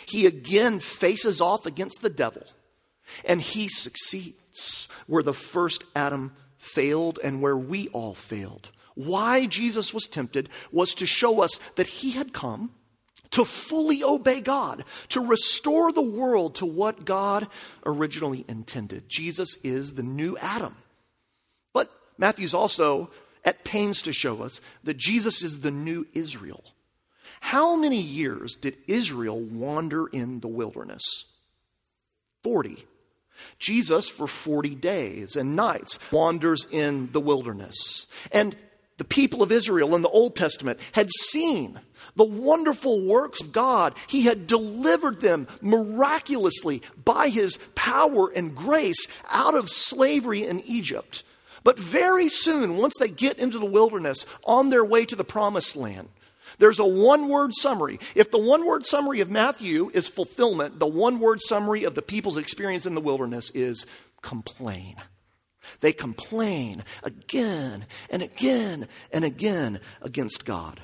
He 0.05 0.25
again 0.25 0.79
faces 0.79 1.41
off 1.41 1.65
against 1.65 2.01
the 2.01 2.09
devil, 2.09 2.43
and 3.25 3.41
he 3.41 3.67
succeeds 3.67 4.87
where 5.07 5.23
the 5.23 5.33
first 5.33 5.83
Adam 5.95 6.33
failed 6.57 7.19
and 7.23 7.41
where 7.41 7.57
we 7.57 7.87
all 7.89 8.13
failed. 8.13 8.69
Why 8.93 9.47
Jesus 9.47 9.93
was 9.93 10.05
tempted 10.05 10.49
was 10.71 10.93
to 10.95 11.07
show 11.07 11.41
us 11.41 11.59
that 11.75 11.87
he 11.87 12.11
had 12.11 12.33
come 12.33 12.71
to 13.31 13.45
fully 13.45 14.03
obey 14.03 14.41
God, 14.41 14.83
to 15.09 15.21
restore 15.21 15.91
the 15.91 16.01
world 16.01 16.55
to 16.55 16.65
what 16.65 17.05
God 17.05 17.47
originally 17.85 18.45
intended. 18.47 19.05
Jesus 19.07 19.57
is 19.63 19.93
the 19.93 20.03
new 20.03 20.37
Adam. 20.37 20.75
But 21.73 21.89
Matthew's 22.17 22.53
also 22.53 23.09
at 23.43 23.63
pains 23.63 24.01
to 24.03 24.13
show 24.13 24.43
us 24.43 24.61
that 24.83 24.97
Jesus 24.97 25.43
is 25.43 25.61
the 25.61 25.71
new 25.71 26.07
Israel. 26.13 26.63
How 27.39 27.75
many 27.75 27.99
years 27.99 28.55
did 28.55 28.77
Israel 28.87 29.39
wander 29.39 30.07
in 30.07 30.41
the 30.41 30.47
wilderness? 30.47 31.01
40. 32.43 32.85
Jesus, 33.57 34.07
for 34.07 34.27
40 34.27 34.75
days 34.75 35.35
and 35.35 35.55
nights, 35.55 35.99
wanders 36.11 36.67
in 36.71 37.11
the 37.11 37.19
wilderness. 37.19 38.07
And 38.31 38.55
the 38.97 39.03
people 39.03 39.41
of 39.41 39.51
Israel 39.51 39.95
in 39.95 40.03
the 40.03 40.09
Old 40.09 40.35
Testament 40.35 40.79
had 40.91 41.09
seen 41.09 41.79
the 42.15 42.23
wonderful 42.23 43.03
works 43.05 43.41
of 43.41 43.51
God. 43.51 43.95
He 44.07 44.23
had 44.23 44.45
delivered 44.45 45.21
them 45.21 45.47
miraculously 45.61 46.83
by 47.03 47.29
his 47.29 47.57
power 47.73 48.31
and 48.31 48.55
grace 48.55 49.07
out 49.31 49.55
of 49.55 49.69
slavery 49.69 50.45
in 50.45 50.59
Egypt. 50.61 51.23
But 51.63 51.77
very 51.77 52.27
soon, 52.27 52.77
once 52.77 52.93
they 52.99 53.09
get 53.09 53.37
into 53.37 53.59
the 53.59 53.65
wilderness 53.65 54.25
on 54.43 54.69
their 54.69 54.83
way 54.83 55.05
to 55.05 55.15
the 55.15 55.23
promised 55.23 55.75
land, 55.75 56.09
there's 56.57 56.79
a 56.79 56.85
one 56.85 57.27
word 57.29 57.53
summary. 57.53 57.99
If 58.15 58.31
the 58.31 58.37
one 58.37 58.65
word 58.65 58.85
summary 58.85 59.21
of 59.21 59.29
Matthew 59.29 59.91
is 59.93 60.07
fulfillment, 60.07 60.79
the 60.79 60.87
one 60.87 61.19
word 61.19 61.39
summary 61.41 61.83
of 61.83 61.95
the 61.95 62.01
people's 62.01 62.37
experience 62.37 62.85
in 62.85 62.95
the 62.95 63.01
wilderness 63.01 63.49
is 63.51 63.85
complain. 64.21 64.95
They 65.79 65.93
complain 65.93 66.83
again 67.03 67.85
and 68.09 68.23
again 68.23 68.87
and 69.13 69.23
again 69.23 69.79
against 70.01 70.45
God. 70.45 70.81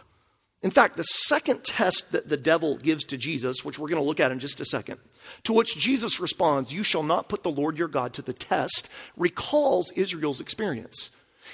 In 0.63 0.71
fact, 0.71 0.97
the 0.97 1.03
second 1.03 1.63
test 1.63 2.11
that 2.11 2.29
the 2.29 2.37
devil 2.37 2.77
gives 2.77 3.03
to 3.05 3.17
Jesus, 3.17 3.63
which 3.63 3.77
we're 3.77 3.89
going 3.89 4.01
to 4.01 4.07
look 4.07 4.19
at 4.19 4.31
in 4.31 4.39
just 4.39 4.59
a 4.59 4.65
second, 4.65 4.99
to 5.43 5.53
which 5.53 5.77
Jesus 5.77 6.19
responds, 6.19 6.73
You 6.73 6.83
shall 6.83 7.03
not 7.03 7.29
put 7.29 7.43
the 7.43 7.51
Lord 7.51 7.77
your 7.77 7.87
God 7.87 8.13
to 8.13 8.21
the 8.21 8.33
test, 8.33 8.89
recalls 9.15 9.91
Israel's 9.91 10.41
experience. 10.41 11.11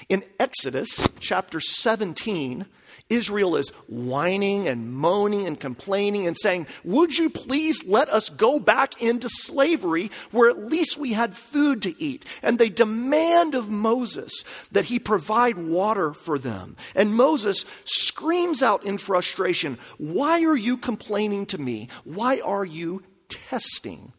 In 0.10 0.24
Exodus 0.40 1.08
chapter 1.20 1.60
17, 1.60 2.66
Israel 3.10 3.56
is 3.56 3.70
whining 3.88 4.68
and 4.68 4.94
moaning 4.94 5.46
and 5.46 5.60
complaining 5.60 6.26
and 6.26 6.38
saying, 6.38 6.68
Would 6.84 7.18
you 7.18 7.30
please 7.30 7.86
let 7.86 8.10
us 8.10 8.30
go 8.30 8.60
back 8.60 9.02
into 9.02 9.30
slavery 9.30 10.10
where 10.32 10.50
at 10.50 10.64
least 10.64 10.98
we 10.98 11.14
had 11.14 11.36
food 11.36 11.82
to 11.84 12.02
eat? 12.02 12.26
And 12.42 12.58
they 12.58 12.70
demand 12.70 13.56
of 13.56 13.70
Moses 13.70 14.44
that 14.72 14.86
he 14.86 15.00
provide 15.00 15.58
water 15.58 16.14
for 16.14 16.40
them. 16.40 16.78
And 16.96 17.16
Moses 17.16 17.66
screams 17.86 18.64
out 18.64 18.84
in 18.86 18.98
frustration, 18.98 19.78
Why 19.98 20.44
are 20.44 20.58
you 20.58 20.78
complaining 20.78 21.46
to 21.48 21.58
me? 21.58 21.90
Why 22.06 22.40
are 22.40 22.66
you 22.66 23.04
testing? 23.34 24.14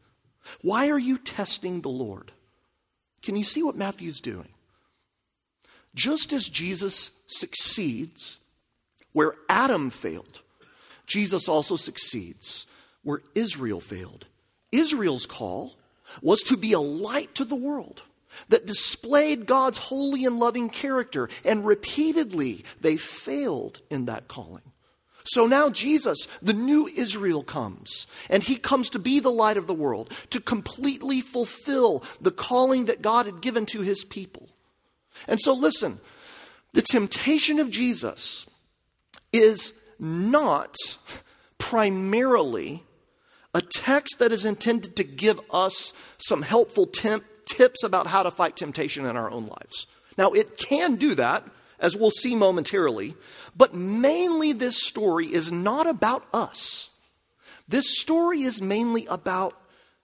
Why 0.61 0.91
are 0.91 0.99
you 0.99 1.19
testing 1.19 1.81
the 1.81 1.89
Lord? 1.89 2.33
Can 3.23 3.37
you 3.37 3.45
see 3.45 3.63
what 3.63 3.77
Matthew's 3.77 4.21
doing? 4.21 4.49
Just 5.95 6.33
as 6.33 6.49
Jesus 6.49 7.19
succeeds 7.27 8.39
where 9.13 9.35
Adam 9.49 9.91
failed, 9.91 10.43
Jesus 11.07 11.49
also 11.49 11.77
succeeds 11.77 12.67
where 13.03 13.23
Israel 13.35 13.81
failed. 13.81 14.27
Israel's 14.73 15.27
call 15.27 15.75
was 16.21 16.41
to 16.43 16.57
be 16.57 16.73
a 16.73 16.81
light 16.81 17.35
to 17.37 17.45
the 17.45 17.55
world 17.55 18.03
that 18.49 18.67
displayed 18.67 19.47
God's 19.47 19.79
holy 19.79 20.25
and 20.25 20.39
loving 20.39 20.69
character, 20.69 21.29
and 21.45 21.65
repeatedly 21.65 22.65
they 22.81 22.97
failed 22.97 23.81
in 23.91 24.07
that 24.07 24.29
calling. 24.29 24.63
So 25.27 25.47
now 25.47 25.71
Jesus, 25.71 26.29
the 26.43 26.53
new 26.53 26.87
Israel, 26.87 27.43
comes, 27.43 28.07
and 28.29 28.43
he 28.43 28.57
comes 28.57 28.91
to 28.91 28.99
be 28.99 29.21
the 29.21 29.31
light 29.31 29.57
of 29.57 29.67
the 29.67 29.75
world, 29.75 30.13
to 30.31 30.41
completely 30.41 31.21
fulfill 31.23 32.05
the 32.21 32.31
calling 32.31 32.85
that 32.87 33.01
God 33.01 33.27
had 33.27 33.41
given 33.41 33.65
to 33.67 33.81
his 33.81 34.05
people. 34.05 34.49
And 35.27 35.41
so, 35.41 35.55
listen, 35.55 36.01
the 36.75 36.83
temptation 36.83 37.59
of 37.59 37.71
Jesus 37.71 38.47
is 39.33 39.73
not 39.99 40.77
primarily 41.57 42.83
a 43.55 43.63
text 43.63 44.19
that 44.19 44.33
is 44.33 44.45
intended 44.45 44.97
to 44.97 45.05
give 45.05 45.41
us 45.51 45.95
some 46.19 46.43
helpful 46.43 46.87
temp- 46.87 47.25
tips 47.47 47.83
about 47.83 48.09
how 48.09 48.23
to 48.23 48.31
fight 48.31 48.57
temptation 48.57 49.07
in 49.07 49.17
our 49.17 49.31
own 49.31 49.47
lives. 49.47 49.87
Now, 50.19 50.33
it 50.33 50.59
can 50.59 50.97
do 50.97 51.15
that, 51.15 51.45
as 51.85 51.95
we'll 51.95 52.11
see 52.11 52.35
momentarily, 52.35 53.15
but 53.55 53.75
mainly 53.75 54.55
this 54.55 54.83
story 54.83 55.27
is 55.27 55.53
not 55.53 55.87
about 55.87 56.25
us. 56.33 56.89
This 57.69 58.01
story 58.01 58.41
is 58.41 58.63
mainly 58.63 59.05
about 59.05 59.55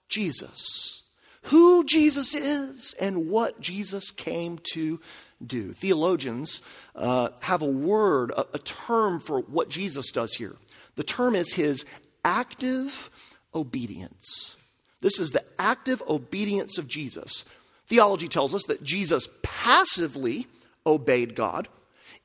Jesus, 0.07 1.01
who 1.45 1.83
Jesus 1.83 2.35
is, 2.35 2.93
and 3.01 3.31
what 3.31 3.59
Jesus 3.59 4.11
came 4.11 4.59
to 4.73 4.99
do. 5.43 5.73
Theologians 5.73 6.61
uh, 6.95 7.29
have 7.39 7.63
a 7.63 7.65
word, 7.65 8.29
a, 8.29 8.45
a 8.53 8.59
term 8.59 9.19
for 9.19 9.39
what 9.41 9.67
Jesus 9.67 10.11
does 10.11 10.35
here. 10.35 10.55
The 10.97 11.03
term 11.03 11.33
is 11.33 11.55
his 11.55 11.83
active 12.23 13.09
obedience. 13.55 14.55
This 14.99 15.19
is 15.19 15.31
the 15.31 15.43
active 15.57 16.03
obedience 16.07 16.77
of 16.77 16.87
Jesus. 16.87 17.43
Theology 17.87 18.27
tells 18.27 18.53
us 18.53 18.65
that 18.67 18.83
Jesus 18.83 19.27
passively 19.41 20.45
obeyed 20.85 21.35
God 21.35 21.67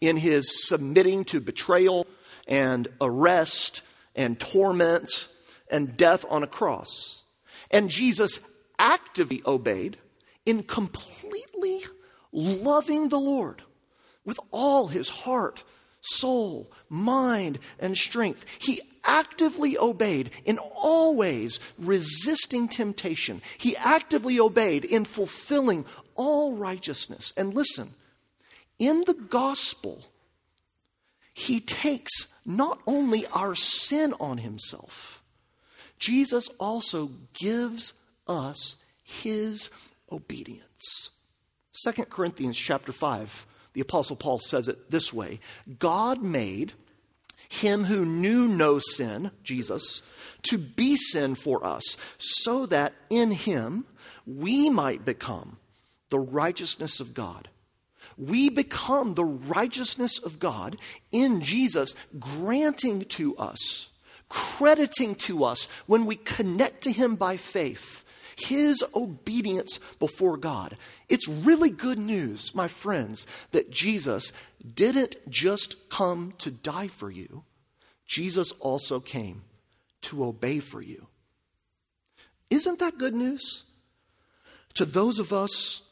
in 0.01 0.17
his 0.17 0.67
submitting 0.67 1.25
to 1.25 1.41
betrayal 1.41 2.07
and 2.47 2.89
arrest 3.01 3.83
and 4.15 4.39
torment 4.39 5.29
and 5.71 5.97
death 5.97 6.25
on 6.29 6.43
a 6.43 6.47
cross. 6.47 7.23
And 7.71 7.91
Jesus 7.91 8.41
actively 8.79 9.43
obeyed 9.47 9.97
in 10.45 10.63
completely 10.63 11.81
loving 12.33 13.09
the 13.09 13.19
Lord 13.19 13.63
with 14.25 14.39
all 14.51 14.89
his 14.89 15.09
heart, 15.09 15.65
soul, 16.01 16.71
mind, 16.89 17.59
and 17.79 17.97
strength. 17.97 18.45
He 18.59 18.81
actively 19.05 19.79
obeyed 19.79 20.31
in 20.45 20.59
all 20.59 21.15
ways, 21.17 21.61
resisting 21.79 22.69
temptation. 22.69 23.41
He 23.59 23.77
actively 23.77 24.39
obeyed 24.39 24.85
in 24.85 25.05
fulfilling 25.05 25.85
all 26.15 26.57
righteousness. 26.57 27.33
And 27.37 27.55
listen, 27.55 27.91
in 28.79 29.05
the 29.07 29.15
gospel, 29.15 30.05
he 31.33 31.61
takes 31.61 32.27
not 32.45 32.81
only 32.87 33.27
our 33.27 33.55
sin 33.55 34.15
on 34.21 34.39
himself, 34.39 35.23
Jesus 35.99 36.49
also 36.59 37.11
gives 37.35 37.93
us 38.27 38.77
his 39.03 39.71
obedience. 40.11 41.11
2 41.85 42.05
Corinthians 42.05 42.59
chapter 42.59 42.93
5, 42.93 43.47
the 43.73 43.81
apostle 43.81 44.17
Paul 44.17 44.39
says 44.39 44.69
it 44.69 44.91
this 44.91 45.13
way, 45.13 45.41
God 45.79 46.23
made 46.23 46.73
him 47.49 47.85
who 47.85 48.05
knew 48.05 48.49
no 48.49 48.79
sin, 48.79 49.31
Jesus, 49.43 50.03
to 50.43 50.59
be 50.59 50.97
sin 50.97 51.35
for 51.35 51.65
us, 51.65 51.97
so 52.19 52.67
that 52.67 52.93
in 53.11 53.31
him 53.31 53.85
we 54.27 54.71
might 54.71 55.05
become 55.05 55.59
the 56.09 56.19
righteousness 56.19 57.01
of 57.01 57.15
God. 57.15 57.49
We 58.17 58.49
become 58.49 59.15
the 59.15 59.25
righteousness 59.25 60.19
of 60.19 60.39
God 60.39 60.77
in 61.13 61.43
Jesus, 61.43 61.95
granting 62.19 63.05
to 63.05 63.37
us 63.37 63.91
crediting 64.29 65.15
to 65.15 65.45
us 65.45 65.69
when 65.87 66.05
we 66.05 66.17
connect 66.17 66.83
to 66.83 66.91
Him 66.91 67.15
by 67.15 67.37
faith 67.37 68.05
his 68.37 68.85
obedience 68.95 69.79
before 69.99 70.37
God. 70.37 70.77
It's 71.09 71.27
really 71.27 71.71
good 71.71 71.99
news, 71.99 72.55
my 72.55 72.69
friends, 72.69 73.27
that 73.53 73.71
Jesus 73.71 74.33
didn't 74.75 75.17
just 75.29 75.89
come 75.89 76.35
to 76.39 76.51
die 76.51 76.89
for 76.89 77.11
you, 77.11 77.45
Jesus 78.07 78.53
also 78.61 79.01
came 79.01 79.43
to 80.03 80.25
obey 80.25 80.61
for 80.61 80.81
you. 80.81 81.07
Isn't 82.51 82.79
that 82.79 82.99
good 82.99 83.15
news? 83.15 83.65
To 84.75 84.85
those 84.85 85.19
of 85.19 85.33
us 85.33 85.83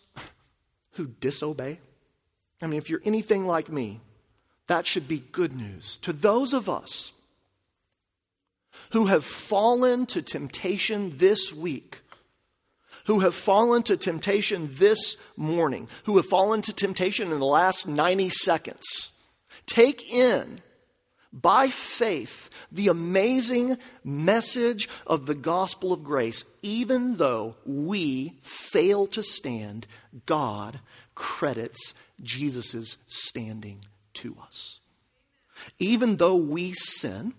who 0.93 1.07
disobey, 1.07 1.81
I 2.65 2.67
mean, 2.67 2.79
if 2.79 2.89
you're 2.89 3.03
anything 3.05 3.47
like 3.47 3.71
me, 3.71 4.01
that 4.69 4.87
should 4.87 5.07
be 5.07 5.23
good 5.33 5.55
news. 5.55 5.99
To 5.99 6.13
those 6.13 6.55
of 6.55 6.69
us 6.69 7.13
who 8.91 9.07
have 9.07 9.25
fallen 9.25 10.07
to 10.07 10.23
temptation 10.23 11.11
this 11.17 11.53
week, 11.53 12.01
who 13.05 13.21
have 13.21 13.35
fallen 13.35 13.83
to 13.83 13.99
temptation 13.99 14.71
this 14.73 15.17
morning, 15.37 15.89
who 16.05 16.17
have 16.17 16.27
fallen 16.27 16.63
to 16.63 16.73
temptation 16.73 17.31
in 17.31 17.39
the 17.39 17.45
last 17.45 17.87
90 17.87 18.31
seconds, 18.31 19.19
take 19.67 20.11
in 20.11 20.63
by 21.35 21.69
faith 21.69 22.49
the 22.73 22.89
amazing 22.89 23.77
message 24.05 24.89
of 25.07 25.27
the 25.27 25.35
gospel 25.35 25.93
of 25.93 26.03
grace. 26.03 26.45
Even 26.63 27.17
though 27.17 27.57
we 27.67 28.39
fail 28.41 29.07
to 29.09 29.23
stand, 29.23 29.87
God 30.25 30.81
credits 31.15 31.93
Jesus' 32.23 32.97
standing 33.07 33.85
to 34.15 34.37
us. 34.43 34.81
Even 35.79 36.17
though 36.17 36.37
we 36.37 36.73
sin, 36.73 37.35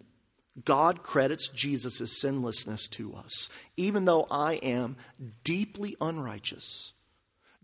God 0.63 1.03
credits 1.03 1.49
Jesus' 1.49 2.21
sinlessness 2.21 2.87
to 2.89 3.13
us. 3.15 3.49
Even 3.75 4.05
though 4.05 4.25
I 4.31 4.53
am 4.55 4.95
deeply 5.43 5.95
unrighteous, 5.99 6.93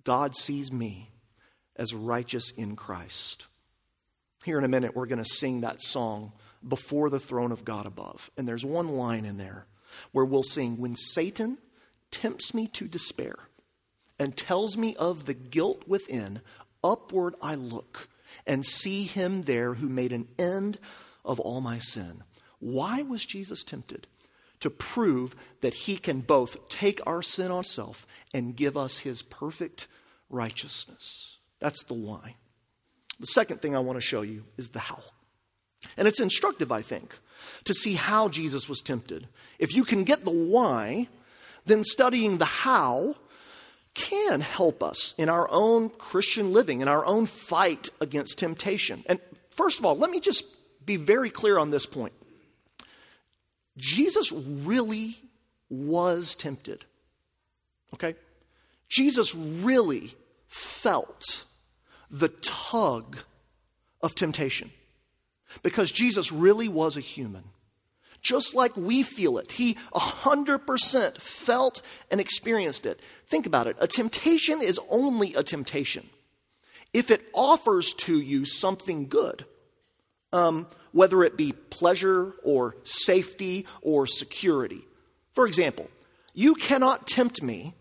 God 0.03 0.35
sees 0.35 0.71
me 0.71 1.09
as 1.75 1.93
righteous 1.93 2.51
in 2.51 2.75
Christ. 2.75 3.45
Here 4.43 4.57
in 4.57 4.63
a 4.63 4.69
minute, 4.69 4.95
we're 4.95 5.05
going 5.05 5.23
to 5.23 5.25
sing 5.25 5.61
that 5.61 5.81
song, 5.81 6.33
Before 6.67 7.09
the 7.09 7.19
Throne 7.19 7.51
of 7.51 7.63
God 7.63 7.85
Above. 7.85 8.29
And 8.37 8.47
there's 8.47 8.65
one 8.65 8.89
line 8.89 9.25
in 9.25 9.37
there 9.37 9.65
where 10.11 10.25
we'll 10.25 10.43
sing, 10.43 10.77
When 10.77 10.95
Satan 10.95 11.59
tempts 12.09 12.53
me 12.53 12.67
to 12.67 12.87
despair 12.87 13.35
and 14.19 14.35
tells 14.35 14.77
me 14.77 14.95
of 14.97 15.25
the 15.25 15.33
guilt 15.33 15.83
within, 15.87 16.41
upward 16.83 17.35
I 17.41 17.55
look 17.55 18.07
and 18.47 18.65
see 18.65 19.03
him 19.03 19.43
there 19.43 19.75
who 19.75 19.89
made 19.89 20.11
an 20.11 20.27
end 20.39 20.79
of 21.23 21.39
all 21.39 21.61
my 21.61 21.79
sin. 21.79 22.23
Why 22.59 23.01
was 23.01 23.25
Jesus 23.25 23.63
tempted? 23.63 24.07
To 24.61 24.69
prove 24.69 25.35
that 25.61 25.73
he 25.73 25.97
can 25.97 26.21
both 26.21 26.69
take 26.69 27.01
our 27.07 27.23
sin 27.23 27.51
on 27.51 27.63
self 27.63 28.05
and 28.33 28.55
give 28.55 28.77
us 28.77 28.99
his 28.99 29.23
perfect 29.23 29.87
righteousness. 30.29 31.37
That's 31.59 31.83
the 31.83 31.93
why. 31.93 32.35
The 33.19 33.27
second 33.27 33.61
thing 33.61 33.75
I 33.75 33.79
want 33.79 33.97
to 33.97 34.05
show 34.05 34.21
you 34.21 34.45
is 34.57 34.69
the 34.69 34.79
how. 34.79 34.99
And 35.97 36.07
it's 36.07 36.19
instructive, 36.19 36.71
I 36.71 36.81
think, 36.81 37.17
to 37.63 37.73
see 37.73 37.93
how 37.93 38.29
Jesus 38.29 38.69
was 38.69 38.81
tempted. 38.81 39.27
If 39.57 39.75
you 39.75 39.83
can 39.83 40.03
get 40.03 40.25
the 40.25 40.31
why, 40.31 41.07
then 41.65 41.83
studying 41.83 42.37
the 42.37 42.45
how 42.45 43.15
can 43.93 44.41
help 44.41 44.81
us 44.81 45.13
in 45.17 45.29
our 45.29 45.47
own 45.49 45.89
Christian 45.89 46.53
living, 46.53 46.81
in 46.81 46.87
our 46.87 47.05
own 47.05 47.25
fight 47.25 47.89
against 47.99 48.39
temptation. 48.39 49.03
And 49.07 49.19
first 49.49 49.79
of 49.79 49.85
all, 49.85 49.95
let 49.97 50.09
me 50.09 50.19
just 50.19 50.45
be 50.85 50.95
very 50.95 51.29
clear 51.29 51.57
on 51.57 51.71
this 51.71 51.85
point. 51.85 52.13
Jesus 53.77 54.31
really 54.31 55.15
was 55.69 56.35
tempted. 56.35 56.85
Okay? 57.93 58.15
Jesus 58.89 59.33
really 59.35 60.13
felt 60.47 61.45
the 62.09 62.29
tug 62.29 63.17
of 64.01 64.15
temptation 64.15 64.71
because 65.63 65.91
Jesus 65.91 66.31
really 66.31 66.67
was 66.67 66.97
a 66.97 67.01
human. 67.01 67.43
Just 68.21 68.53
like 68.55 68.75
we 68.77 69.03
feel 69.03 69.37
it, 69.37 69.53
he 69.53 69.75
100% 69.93 71.17
felt 71.17 71.81
and 72.11 72.21
experienced 72.21 72.85
it. 72.85 72.99
Think 73.27 73.45
about 73.45 73.67
it. 73.67 73.75
A 73.79 73.87
temptation 73.87 74.61
is 74.61 74.79
only 74.89 75.33
a 75.33 75.43
temptation 75.43 76.07
if 76.93 77.09
it 77.09 77.23
offers 77.33 77.93
to 77.93 78.19
you 78.19 78.45
something 78.45 79.07
good. 79.07 79.45
Um, 80.33 80.67
whether 80.91 81.23
it 81.23 81.37
be 81.37 81.53
pleasure 81.69 82.33
or 82.43 82.75
safety 82.83 83.65
or 83.81 84.07
security. 84.07 84.81
For 85.33 85.47
example, 85.47 85.89
you 86.33 86.55
cannot 86.55 87.07
tempt 87.07 87.41
me 87.41 87.73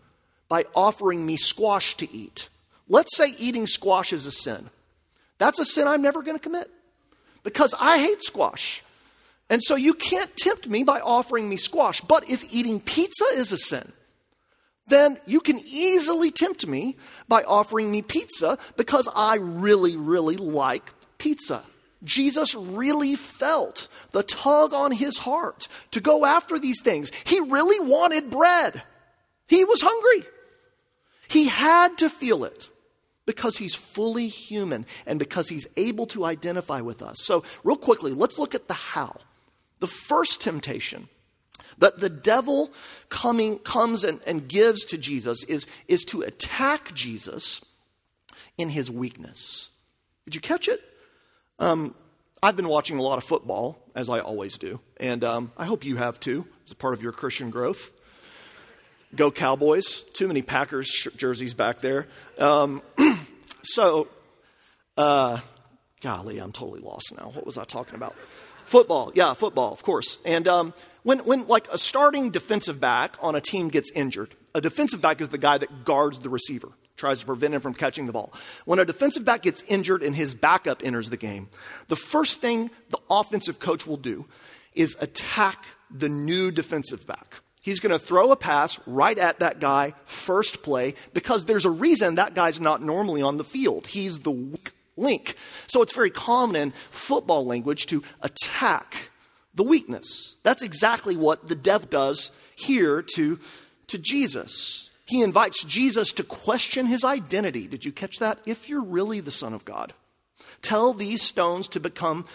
by 0.47 0.65
offering 0.75 1.25
me 1.25 1.37
squash 1.37 1.95
to 1.97 2.11
eat. 2.11 2.49
Let's 2.87 3.15
say 3.15 3.33
eating 3.37 3.67
squash 3.67 4.11
is 4.13 4.25
a 4.25 4.31
sin. 4.31 4.69
That's 5.37 5.59
a 5.59 5.65
sin 5.65 5.87
I'm 5.87 6.01
never 6.01 6.21
going 6.21 6.37
to 6.37 6.43
commit 6.43 6.69
because 7.43 7.73
I 7.79 7.99
hate 7.99 8.23
squash. 8.23 8.83
And 9.51 9.61
so 9.61 9.75
you 9.75 9.93
can't 9.93 10.33
tempt 10.37 10.69
me 10.69 10.85
by 10.85 11.01
offering 11.01 11.49
me 11.49 11.57
squash. 11.57 11.99
But 11.99 12.29
if 12.29 12.53
eating 12.53 12.79
pizza 12.79 13.25
is 13.33 13.51
a 13.51 13.57
sin, 13.57 13.91
then 14.87 15.19
you 15.25 15.41
can 15.41 15.59
easily 15.59 16.31
tempt 16.31 16.65
me 16.65 16.95
by 17.27 17.43
offering 17.43 17.91
me 17.91 18.01
pizza 18.01 18.57
because 18.77 19.09
I 19.13 19.35
really, 19.35 19.97
really 19.97 20.37
like 20.37 20.93
pizza. 21.17 21.63
Jesus 22.01 22.55
really 22.55 23.15
felt 23.15 23.89
the 24.11 24.23
tug 24.23 24.73
on 24.73 24.93
his 24.93 25.17
heart 25.17 25.67
to 25.91 25.99
go 25.99 26.23
after 26.23 26.57
these 26.57 26.81
things. 26.81 27.11
He 27.25 27.41
really 27.41 27.85
wanted 27.85 28.29
bread. 28.29 28.81
He 29.49 29.65
was 29.65 29.81
hungry. 29.81 30.25
He 31.27 31.49
had 31.49 31.97
to 31.97 32.09
feel 32.09 32.45
it 32.45 32.69
because 33.25 33.57
he's 33.57 33.75
fully 33.75 34.29
human 34.29 34.85
and 35.05 35.19
because 35.19 35.49
he's 35.49 35.67
able 35.75 36.05
to 36.07 36.23
identify 36.23 36.79
with 36.79 37.01
us. 37.01 37.17
So, 37.19 37.43
real 37.65 37.75
quickly, 37.75 38.13
let's 38.13 38.39
look 38.39 38.55
at 38.55 38.69
the 38.69 38.73
how. 38.73 39.19
The 39.81 39.87
first 39.87 40.41
temptation 40.41 41.09
that 41.79 41.99
the 41.99 42.09
devil 42.09 42.71
coming 43.09 43.57
comes 43.59 44.03
and, 44.03 44.21
and 44.25 44.47
gives 44.47 44.85
to 44.85 44.97
Jesus 44.97 45.43
is, 45.43 45.65
is 45.87 46.05
to 46.05 46.21
attack 46.21 46.93
Jesus 46.93 47.61
in 48.57 48.69
his 48.69 48.89
weakness. 48.89 49.71
Did 50.25 50.35
you 50.35 50.41
catch 50.41 50.67
it? 50.67 50.79
Um, 51.59 51.95
I've 52.43 52.55
been 52.55 52.67
watching 52.67 52.97
a 52.97 53.01
lot 53.01 53.17
of 53.17 53.23
football, 53.23 53.77
as 53.95 54.09
I 54.09 54.19
always 54.19 54.57
do, 54.57 54.79
and 54.97 55.23
um, 55.23 55.51
I 55.57 55.65
hope 55.65 55.83
you 55.83 55.97
have 55.97 56.19
too, 56.19 56.47
as 56.63 56.71
a 56.71 56.75
part 56.75 56.93
of 56.93 57.01
your 57.01 57.11
Christian 57.11 57.49
growth. 57.49 57.91
Go 59.15 59.29
Cowboys! 59.29 60.03
Too 60.13 60.27
many 60.27 60.41
Packers 60.41 61.07
jerseys 61.17 61.53
back 61.53 61.79
there. 61.79 62.07
Um, 62.39 62.81
so, 63.63 64.07
uh, 64.97 65.39
golly, 66.01 66.39
I'm 66.39 66.51
totally 66.51 66.79
lost 66.79 67.13
now. 67.17 67.31
What 67.31 67.45
was 67.45 67.57
I 67.57 67.65
talking 67.65 67.95
about? 67.95 68.15
Football, 68.71 69.11
yeah, 69.15 69.33
football, 69.33 69.73
of 69.73 69.83
course. 69.83 70.17
And 70.23 70.47
um, 70.47 70.73
when, 71.03 71.19
when 71.25 71.45
like 71.47 71.67
a 71.73 71.77
starting 71.77 72.29
defensive 72.29 72.79
back 72.79 73.17
on 73.19 73.35
a 73.35 73.41
team 73.41 73.67
gets 73.67 73.91
injured, 73.91 74.33
a 74.55 74.61
defensive 74.61 75.01
back 75.01 75.19
is 75.19 75.27
the 75.27 75.37
guy 75.37 75.57
that 75.57 75.83
guards 75.83 76.19
the 76.19 76.29
receiver 76.29 76.69
tries 76.95 77.19
to 77.19 77.25
prevent 77.25 77.53
him 77.53 77.59
from 77.59 77.73
catching 77.73 78.05
the 78.05 78.13
ball. 78.13 78.31
When 78.63 78.79
a 78.79 78.85
defensive 78.85 79.25
back 79.25 79.41
gets 79.41 79.61
injured 79.63 80.03
and 80.03 80.15
his 80.15 80.33
backup 80.33 80.85
enters 80.85 81.09
the 81.09 81.17
game, 81.17 81.49
the 81.89 81.97
first 81.97 82.39
thing 82.39 82.71
the 82.91 82.99
offensive 83.09 83.59
coach 83.59 83.85
will 83.85 83.97
do 83.97 84.25
is 84.73 84.95
attack 85.01 85.65
the 85.89 86.07
new 86.07 86.49
defensive 86.49 87.05
back. 87.05 87.41
He's 87.61 87.81
going 87.81 87.91
to 87.91 87.99
throw 87.99 88.31
a 88.31 88.37
pass 88.37 88.79
right 88.87 89.17
at 89.17 89.39
that 89.39 89.59
guy 89.59 89.95
first 90.05 90.63
play 90.63 90.93
because 91.13 91.43
there's 91.43 91.65
a 91.65 91.69
reason 91.69 92.15
that 92.15 92.35
guy's 92.35 92.61
not 92.61 92.81
normally 92.81 93.21
on 93.21 93.35
the 93.35 93.43
field. 93.43 93.87
He's 93.87 94.19
the 94.19 94.31
weak 94.31 94.71
link. 94.97 95.35
So 95.67 95.81
it's 95.81 95.93
very 95.93 96.11
common 96.11 96.55
in 96.55 96.71
football 96.89 97.45
language 97.45 97.85
to 97.87 98.03
attack 98.21 99.09
the 99.53 99.63
weakness. 99.63 100.37
That's 100.43 100.61
exactly 100.61 101.15
what 101.15 101.47
the 101.47 101.55
devil 101.55 101.87
does 101.89 102.31
here 102.55 103.01
to, 103.15 103.39
to 103.87 103.97
Jesus 103.97 104.89
he 105.11 105.21
invites 105.21 105.65
Jesus 105.65 106.13
to 106.13 106.23
question 106.23 106.85
his 106.85 107.03
identity. 107.03 107.67
Did 107.67 107.83
you 107.83 107.91
catch 107.91 108.19
that? 108.19 108.39
If 108.45 108.69
you're 108.69 108.81
really 108.81 109.19
the 109.19 109.29
Son 109.29 109.53
of 109.53 109.65
God, 109.65 109.93
tell 110.61 110.93
these 110.93 111.21
stones 111.21 111.67
to 111.67 111.81
become 111.81 112.25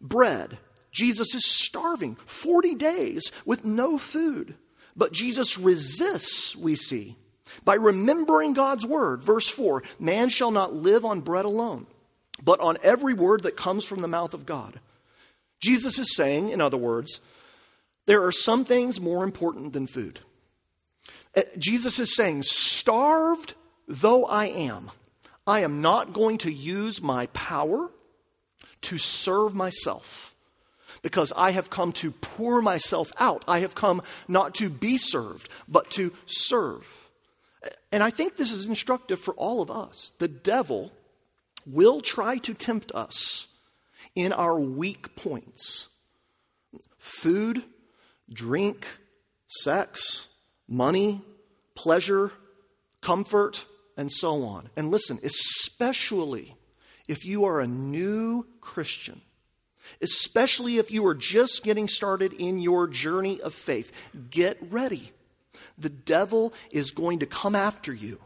bread. 0.00 0.58
Jesus 0.90 1.36
is 1.36 1.46
starving 1.46 2.16
40 2.16 2.74
days 2.74 3.30
with 3.44 3.64
no 3.64 3.96
food. 3.96 4.56
But 4.96 5.12
Jesus 5.12 5.56
resists, 5.56 6.56
we 6.56 6.74
see, 6.74 7.14
by 7.64 7.76
remembering 7.76 8.54
God's 8.54 8.84
word. 8.84 9.22
Verse 9.22 9.48
4 9.48 9.84
Man 10.00 10.28
shall 10.28 10.50
not 10.50 10.74
live 10.74 11.04
on 11.04 11.20
bread 11.20 11.44
alone, 11.44 11.86
but 12.42 12.60
on 12.60 12.78
every 12.82 13.14
word 13.14 13.42
that 13.42 13.56
comes 13.56 13.84
from 13.84 14.02
the 14.02 14.08
mouth 14.08 14.34
of 14.34 14.46
God. 14.46 14.80
Jesus 15.60 15.98
is 15.98 16.14
saying, 16.14 16.50
in 16.50 16.60
other 16.60 16.76
words, 16.76 17.20
there 18.06 18.24
are 18.24 18.32
some 18.32 18.64
things 18.64 19.00
more 19.00 19.24
important 19.24 19.72
than 19.72 19.86
food. 19.86 20.20
Uh, 21.36 21.42
Jesus 21.58 21.98
is 21.98 22.14
saying, 22.14 22.42
starved 22.42 23.54
though 23.88 24.24
I 24.26 24.46
am, 24.46 24.90
I 25.46 25.60
am 25.60 25.80
not 25.80 26.12
going 26.12 26.38
to 26.38 26.52
use 26.52 27.02
my 27.02 27.26
power 27.26 27.90
to 28.82 28.98
serve 28.98 29.54
myself 29.54 30.34
because 31.02 31.32
I 31.36 31.52
have 31.52 31.70
come 31.70 31.92
to 31.92 32.10
pour 32.10 32.62
myself 32.62 33.12
out. 33.18 33.44
I 33.46 33.60
have 33.60 33.74
come 33.74 34.02
not 34.28 34.54
to 34.56 34.68
be 34.68 34.98
served, 34.98 35.48
but 35.68 35.90
to 35.92 36.12
serve. 36.26 37.10
And 37.92 38.02
I 38.02 38.10
think 38.10 38.36
this 38.36 38.52
is 38.52 38.66
instructive 38.66 39.20
for 39.20 39.34
all 39.34 39.62
of 39.62 39.70
us. 39.70 40.12
The 40.18 40.28
devil 40.28 40.92
will 41.66 42.00
try 42.00 42.38
to 42.38 42.54
tempt 42.54 42.92
us 42.92 43.48
in 44.14 44.32
our 44.32 44.58
weak 44.58 45.16
points 45.16 45.88
food, 46.98 47.62
drink, 48.32 48.86
sex, 49.46 50.28
money, 50.68 51.22
pleasure, 51.74 52.32
comfort, 53.00 53.64
and 53.96 54.10
so 54.10 54.42
on. 54.44 54.68
And 54.76 54.90
listen, 54.90 55.18
especially 55.22 56.56
if 57.06 57.24
you 57.24 57.44
are 57.44 57.60
a 57.60 57.66
new 57.66 58.46
Christian, 58.60 59.20
especially 60.00 60.78
if 60.78 60.90
you 60.90 61.06
are 61.06 61.14
just 61.14 61.62
getting 61.62 61.86
started 61.88 62.32
in 62.32 62.58
your 62.58 62.88
journey 62.88 63.40
of 63.40 63.54
faith, 63.54 64.10
get 64.30 64.58
ready. 64.70 65.12
The 65.78 65.90
devil 65.90 66.52
is 66.70 66.90
going 66.90 67.20
to 67.20 67.26
come 67.26 67.54
after 67.54 67.92
you 67.92 68.18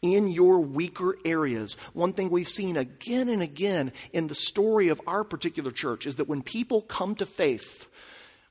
in 0.00 0.28
your 0.28 0.60
weaker 0.60 1.16
areas. 1.24 1.76
One 1.92 2.12
thing 2.12 2.30
we've 2.30 2.48
seen 2.48 2.76
again 2.76 3.28
and 3.28 3.42
again 3.42 3.92
in 4.12 4.28
the 4.28 4.34
story 4.34 4.88
of 4.88 5.00
our 5.06 5.24
particular 5.24 5.70
church 5.70 6.06
is 6.06 6.16
that 6.16 6.28
when 6.28 6.42
people 6.42 6.82
come 6.82 7.14
to 7.16 7.26
faith, 7.26 7.88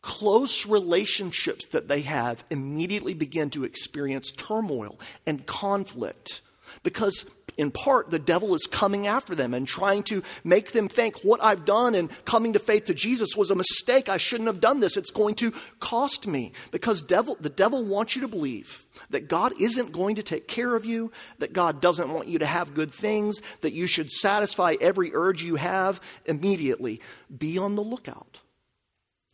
close 0.01 0.65
relationships 0.65 1.65
that 1.67 1.87
they 1.87 2.01
have 2.01 2.43
immediately 2.49 3.13
begin 3.13 3.49
to 3.51 3.63
experience 3.63 4.31
turmoil 4.31 4.99
and 5.25 5.45
conflict 5.45 6.41
because 6.83 7.25
in 7.57 7.71
part, 7.71 8.09
the 8.09 8.19
devil 8.19 8.55
is 8.55 8.67
coming 8.69 9.07
after 9.07 9.35
them 9.35 9.53
and 9.53 9.67
trying 9.67 10.03
to 10.03 10.23
make 10.43 10.71
them 10.71 10.87
think 10.87 11.15
what 11.23 11.43
I've 11.43 11.65
done 11.65 11.95
in 11.95 12.07
coming 12.25 12.53
to 12.53 12.59
faith 12.59 12.85
to 12.85 12.93
Jesus 12.93 13.35
was 13.35 13.51
a 13.51 13.55
mistake. 13.55 14.09
I 14.09 14.17
shouldn't 14.17 14.47
have 14.47 14.61
done 14.61 14.79
this. 14.79 14.97
It's 14.97 15.11
going 15.11 15.35
to 15.35 15.51
cost 15.79 16.27
me. 16.27 16.53
Because 16.71 17.01
devil, 17.01 17.37
the 17.39 17.49
devil 17.49 17.83
wants 17.83 18.15
you 18.15 18.21
to 18.21 18.27
believe 18.27 18.85
that 19.09 19.27
God 19.27 19.53
isn't 19.59 19.91
going 19.91 20.15
to 20.15 20.23
take 20.23 20.47
care 20.47 20.75
of 20.75 20.85
you, 20.85 21.11
that 21.39 21.53
God 21.53 21.81
doesn't 21.81 22.11
want 22.11 22.27
you 22.27 22.39
to 22.39 22.45
have 22.45 22.73
good 22.73 22.93
things, 22.93 23.41
that 23.61 23.73
you 23.73 23.87
should 23.87 24.11
satisfy 24.11 24.75
every 24.79 25.13
urge 25.13 25.43
you 25.43 25.55
have 25.55 25.99
immediately. 26.25 27.01
Be 27.35 27.57
on 27.57 27.75
the 27.75 27.83
lookout. 27.83 28.39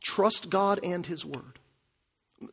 Trust 0.03 0.49
God 0.49 0.79
and 0.83 1.05
His 1.05 1.25
Word. 1.25 1.59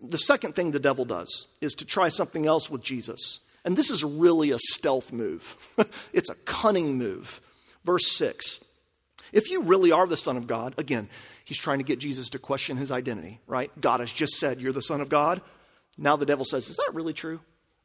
The 0.00 0.18
second 0.18 0.54
thing 0.54 0.70
the 0.70 0.78
devil 0.78 1.04
does 1.04 1.48
is 1.60 1.74
to 1.74 1.84
try 1.84 2.08
something 2.08 2.46
else 2.46 2.70
with 2.70 2.82
Jesus. 2.82 3.40
And 3.64 3.76
this 3.76 3.90
is 3.90 4.04
really 4.04 4.50
a 4.50 4.58
stealth 4.58 5.12
move, 5.12 5.56
it's 6.12 6.30
a 6.30 6.34
cunning 6.44 6.98
move. 6.98 7.40
Verse 7.84 8.10
6 8.12 8.64
If 9.32 9.50
you 9.50 9.62
really 9.62 9.92
are 9.92 10.06
the 10.06 10.16
Son 10.16 10.36
of 10.36 10.46
God, 10.46 10.74
again, 10.78 11.08
he's 11.44 11.58
trying 11.58 11.78
to 11.78 11.84
get 11.84 11.98
Jesus 11.98 12.30
to 12.30 12.38
question 12.38 12.76
his 12.76 12.90
identity, 12.90 13.40
right? 13.46 13.70
God 13.80 14.00
has 14.00 14.12
just 14.12 14.34
said, 14.34 14.60
You're 14.60 14.72
the 14.72 14.82
Son 14.82 15.00
of 15.00 15.08
God. 15.08 15.40
Now 15.96 16.16
the 16.16 16.26
devil 16.26 16.44
says, 16.44 16.68
Is 16.68 16.76
that 16.76 16.94
really 16.94 17.12
true? 17.12 17.40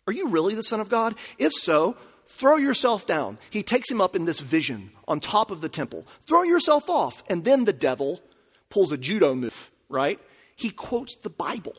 Are 0.07 0.13
you 0.13 0.29
really 0.29 0.55
the 0.55 0.63
Son 0.63 0.79
of 0.79 0.89
God? 0.89 1.15
If 1.37 1.53
so, 1.53 1.95
throw 2.27 2.57
yourself 2.57 3.05
down. 3.05 3.37
He 3.49 3.63
takes 3.63 3.91
him 3.91 4.01
up 4.01 4.15
in 4.15 4.25
this 4.25 4.39
vision 4.39 4.91
on 5.07 5.19
top 5.19 5.51
of 5.51 5.61
the 5.61 5.69
temple. 5.69 6.07
Throw 6.27 6.43
yourself 6.43 6.89
off. 6.89 7.23
And 7.29 7.45
then 7.45 7.65
the 7.65 7.73
devil 7.73 8.21
pulls 8.69 8.91
a 8.91 8.97
judo 8.97 9.35
move, 9.35 9.69
right? 9.87 10.19
He 10.55 10.69
quotes 10.71 11.15
the 11.15 11.29
Bible 11.29 11.75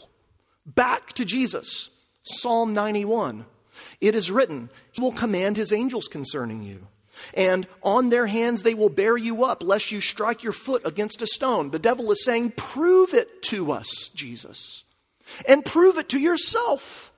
back 0.65 1.13
to 1.15 1.25
Jesus. 1.25 1.91
Psalm 2.23 2.75
91. 2.75 3.47
It 4.01 4.15
is 4.15 4.31
written, 4.31 4.71
He 4.93 5.01
will 5.01 5.13
command 5.13 5.57
His 5.57 5.73
angels 5.73 6.09
concerning 6.09 6.63
you. 6.63 6.87
And 7.35 7.67
on 7.83 8.09
their 8.09 8.27
hands 8.27 8.63
they 8.63 8.75
will 8.75 8.89
bear 8.89 9.17
you 9.17 9.45
up, 9.45 9.63
lest 9.63 9.93
you 9.93 10.01
strike 10.01 10.43
your 10.43 10.53
foot 10.53 10.83
against 10.87 11.23
a 11.23 11.27
stone. 11.27 11.71
The 11.71 11.79
devil 11.79 12.11
is 12.11 12.25
saying, 12.25 12.53
Prove 12.53 13.15
it 13.15 13.43
to 13.45 13.73
us, 13.73 14.11
Jesus. 14.15 14.85
And 15.47 15.65
prove 15.65 15.99
it 15.99 16.09
to 16.11 16.19
yourself 16.19 17.10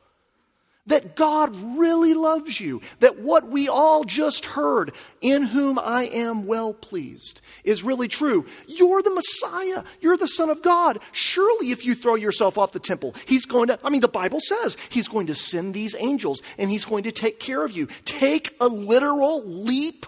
that 0.87 1.15
God 1.15 1.55
really 1.79 2.15
loves 2.15 2.61
you, 2.61 2.81
that 3.01 3.21
what 3.21 3.49
we 3.49 3.69
all 3.69 4.05
just 4.05 4.47
heard, 4.47 4.93
in 5.21 5.45
whom 5.45 5.79
I 5.79 6.05
am 6.07 6.47
well 6.47 6.75
pleased, 6.75 7.41
is 7.63 7.85
really 7.85 8.09
true. 8.09 8.47
You're 8.67 9.03
the 9.03 9.15
Messiah. 9.15 9.85
You're 10.01 10.17
the 10.17 10.27
Son 10.27 10.51
of 10.51 10.63
God. 10.63 10.99
Surely, 11.13 11.71
if 11.71 11.87
you 11.87 11.95
throw 11.95 12.17
yourself 12.17 12.59
off 12.59 12.73
the 12.73 12.81
temple, 12.81 13.15
He's 13.27 13.47
going 13.47 13.69
to, 13.69 13.79
I 13.85 13.91
mean, 13.91 14.01
the 14.01 14.09
Bible 14.09 14.41
says 14.41 14.77
He's 14.91 15.09
going 15.09 15.29
to 15.29 15.35
send 15.35 15.75
these 15.75 15.95
angels 15.99 16.43
and 16.59 16.69
He's 16.69 16.85
going 16.85 17.05
to 17.05 17.13
take 17.13 17.39
care 17.39 17.65
of 17.65 17.73
you. 17.73 17.87
Take 18.05 18.57
a 18.61 18.67
literal 18.67 19.45
leap 19.45 20.05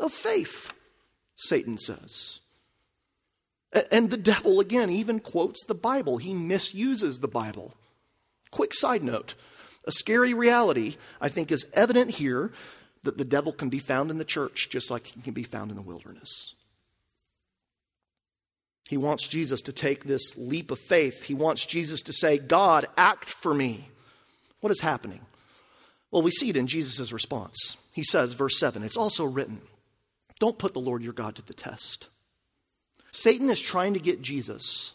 of 0.00 0.12
faith, 0.12 0.72
Satan 1.36 1.78
says. 1.78 2.40
And 3.92 4.10
the 4.10 4.16
devil, 4.16 4.58
again, 4.58 4.90
even 4.90 5.20
quotes 5.20 5.64
the 5.64 5.74
Bible. 5.74 6.16
He 6.18 6.32
misuses 6.32 7.18
the 7.18 7.28
Bible. 7.28 7.74
Quick 8.50 8.72
side 8.74 9.04
note 9.04 9.34
a 9.86 9.92
scary 9.92 10.34
reality, 10.34 10.96
I 11.20 11.28
think, 11.28 11.52
is 11.52 11.66
evident 11.72 12.12
here 12.12 12.52
that 13.04 13.18
the 13.18 13.24
devil 13.24 13.52
can 13.52 13.68
be 13.68 13.78
found 13.78 14.10
in 14.10 14.18
the 14.18 14.24
church 14.24 14.68
just 14.70 14.90
like 14.90 15.06
he 15.06 15.22
can 15.22 15.32
be 15.32 15.44
found 15.44 15.70
in 15.70 15.76
the 15.76 15.82
wilderness. 15.82 16.54
He 18.88 18.96
wants 18.96 19.26
Jesus 19.26 19.62
to 19.62 19.72
take 19.72 20.04
this 20.04 20.36
leap 20.36 20.70
of 20.70 20.78
faith. 20.78 21.24
He 21.24 21.34
wants 21.34 21.64
Jesus 21.64 22.02
to 22.02 22.12
say, 22.12 22.38
God, 22.38 22.86
act 22.96 23.28
for 23.28 23.52
me. 23.52 23.88
What 24.60 24.70
is 24.70 24.80
happening? 24.80 25.20
Well, 26.10 26.22
we 26.22 26.30
see 26.30 26.50
it 26.50 26.56
in 26.56 26.66
Jesus' 26.66 27.12
response. 27.12 27.76
He 27.94 28.04
says, 28.04 28.34
verse 28.34 28.58
7, 28.58 28.82
it's 28.82 28.96
also 28.96 29.24
written, 29.24 29.60
don't 30.38 30.58
put 30.58 30.72
the 30.72 30.80
Lord 30.80 31.02
your 31.02 31.12
God 31.12 31.34
to 31.36 31.42
the 31.42 31.54
test. 31.54 32.08
Satan 33.10 33.50
is 33.50 33.60
trying 33.60 33.94
to 33.94 34.00
get 34.00 34.22
Jesus 34.22 34.94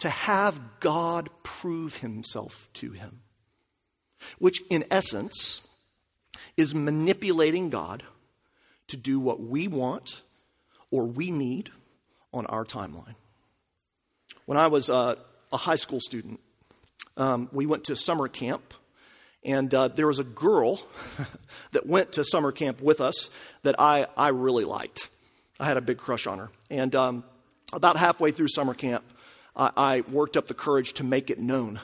to 0.00 0.10
have 0.10 0.60
God 0.80 1.30
prove 1.42 1.98
himself 1.98 2.68
to 2.74 2.90
him 2.90 3.20
which 4.38 4.62
in 4.70 4.84
essence 4.90 5.66
is 6.56 6.74
manipulating 6.74 7.70
God 7.70 8.02
to 8.88 8.96
do 8.96 9.18
what 9.18 9.40
we 9.40 9.68
want 9.68 10.22
or 10.90 11.04
we 11.04 11.30
need 11.30 11.70
on 12.32 12.46
our 12.46 12.64
timeline. 12.64 13.14
When 14.46 14.58
I 14.58 14.68
was 14.68 14.88
uh, 14.88 15.16
a 15.52 15.56
high 15.56 15.76
school 15.76 16.00
student, 16.00 16.40
um, 17.16 17.48
we 17.52 17.66
went 17.66 17.84
to 17.84 17.96
summer 17.96 18.28
camp, 18.28 18.74
and 19.44 19.72
uh, 19.74 19.88
there 19.88 20.06
was 20.06 20.18
a 20.18 20.24
girl 20.24 20.80
that 21.72 21.86
went 21.86 22.12
to 22.12 22.24
summer 22.24 22.52
camp 22.52 22.80
with 22.80 23.00
us 23.00 23.30
that 23.62 23.74
I, 23.78 24.06
I 24.16 24.28
really 24.28 24.64
liked. 24.64 25.08
I 25.58 25.66
had 25.66 25.76
a 25.76 25.80
big 25.80 25.98
crush 25.98 26.26
on 26.26 26.38
her. 26.38 26.50
And 26.70 26.94
um, 26.94 27.24
about 27.72 27.96
halfway 27.96 28.30
through 28.30 28.48
summer 28.48 28.74
camp, 28.74 29.04
I, 29.56 29.70
I 29.76 30.00
worked 30.02 30.36
up 30.36 30.46
the 30.46 30.54
courage 30.54 30.94
to 30.94 31.04
make 31.04 31.30
it 31.30 31.38
known 31.38 31.80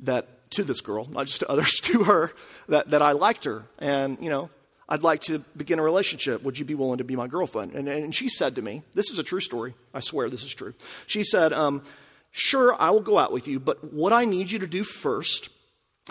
that 0.00 0.43
to 0.54 0.64
this 0.64 0.80
girl, 0.80 1.06
not 1.10 1.26
just 1.26 1.40
to 1.40 1.50
others, 1.50 1.72
to 1.82 2.04
her, 2.04 2.32
that, 2.68 2.90
that 2.90 3.02
I 3.02 3.12
liked 3.12 3.44
her. 3.44 3.64
And, 3.78 4.18
you 4.20 4.30
know, 4.30 4.50
I'd 4.88 5.02
like 5.02 5.22
to 5.22 5.38
begin 5.56 5.78
a 5.78 5.82
relationship. 5.82 6.42
Would 6.42 6.58
you 6.58 6.64
be 6.64 6.74
willing 6.74 6.98
to 6.98 7.04
be 7.04 7.16
my 7.16 7.26
girlfriend? 7.26 7.72
And, 7.72 7.88
and 7.88 8.14
she 8.14 8.28
said 8.28 8.54
to 8.56 8.62
me, 8.62 8.82
This 8.92 9.10
is 9.10 9.18
a 9.18 9.22
true 9.22 9.40
story. 9.40 9.74
I 9.92 10.00
swear 10.00 10.28
this 10.28 10.44
is 10.44 10.54
true. 10.54 10.74
She 11.06 11.24
said, 11.24 11.52
um, 11.52 11.82
Sure, 12.30 12.76
I 12.78 12.90
will 12.90 13.00
go 13.00 13.18
out 13.18 13.32
with 13.32 13.46
you, 13.46 13.60
but 13.60 13.92
what 13.92 14.12
I 14.12 14.24
need 14.24 14.50
you 14.50 14.58
to 14.58 14.66
do 14.66 14.84
first 14.84 15.50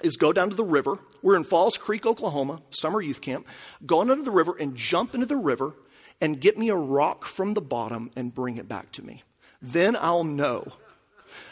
is 0.02 0.16
go 0.16 0.34
down 0.34 0.50
to 0.50 0.56
the 0.56 0.64
river. 0.64 0.98
We're 1.22 1.36
in 1.36 1.44
Falls 1.44 1.78
Creek, 1.78 2.06
Oklahoma, 2.06 2.62
summer 2.72 3.02
youth 3.02 3.22
camp. 3.22 3.46
Go 3.86 4.04
down 4.04 4.18
to 4.18 4.24
the 4.24 4.32
river 4.32 4.56
and 4.60 4.76
jump 4.76 5.14
into 5.14 5.26
the 5.26 5.36
river 5.36 5.74
and 6.20 6.40
get 6.40 6.58
me 6.58 6.70
a 6.70 6.76
rock 6.76 7.26
from 7.26 7.54
the 7.54 7.62
bottom 7.62 8.10
and 8.16 8.34
bring 8.34 8.58
it 8.58 8.68
back 8.68 8.92
to 8.94 9.06
me. 9.06 9.24
Then 9.62 9.96
I'll 9.96 10.24
know 10.24 10.74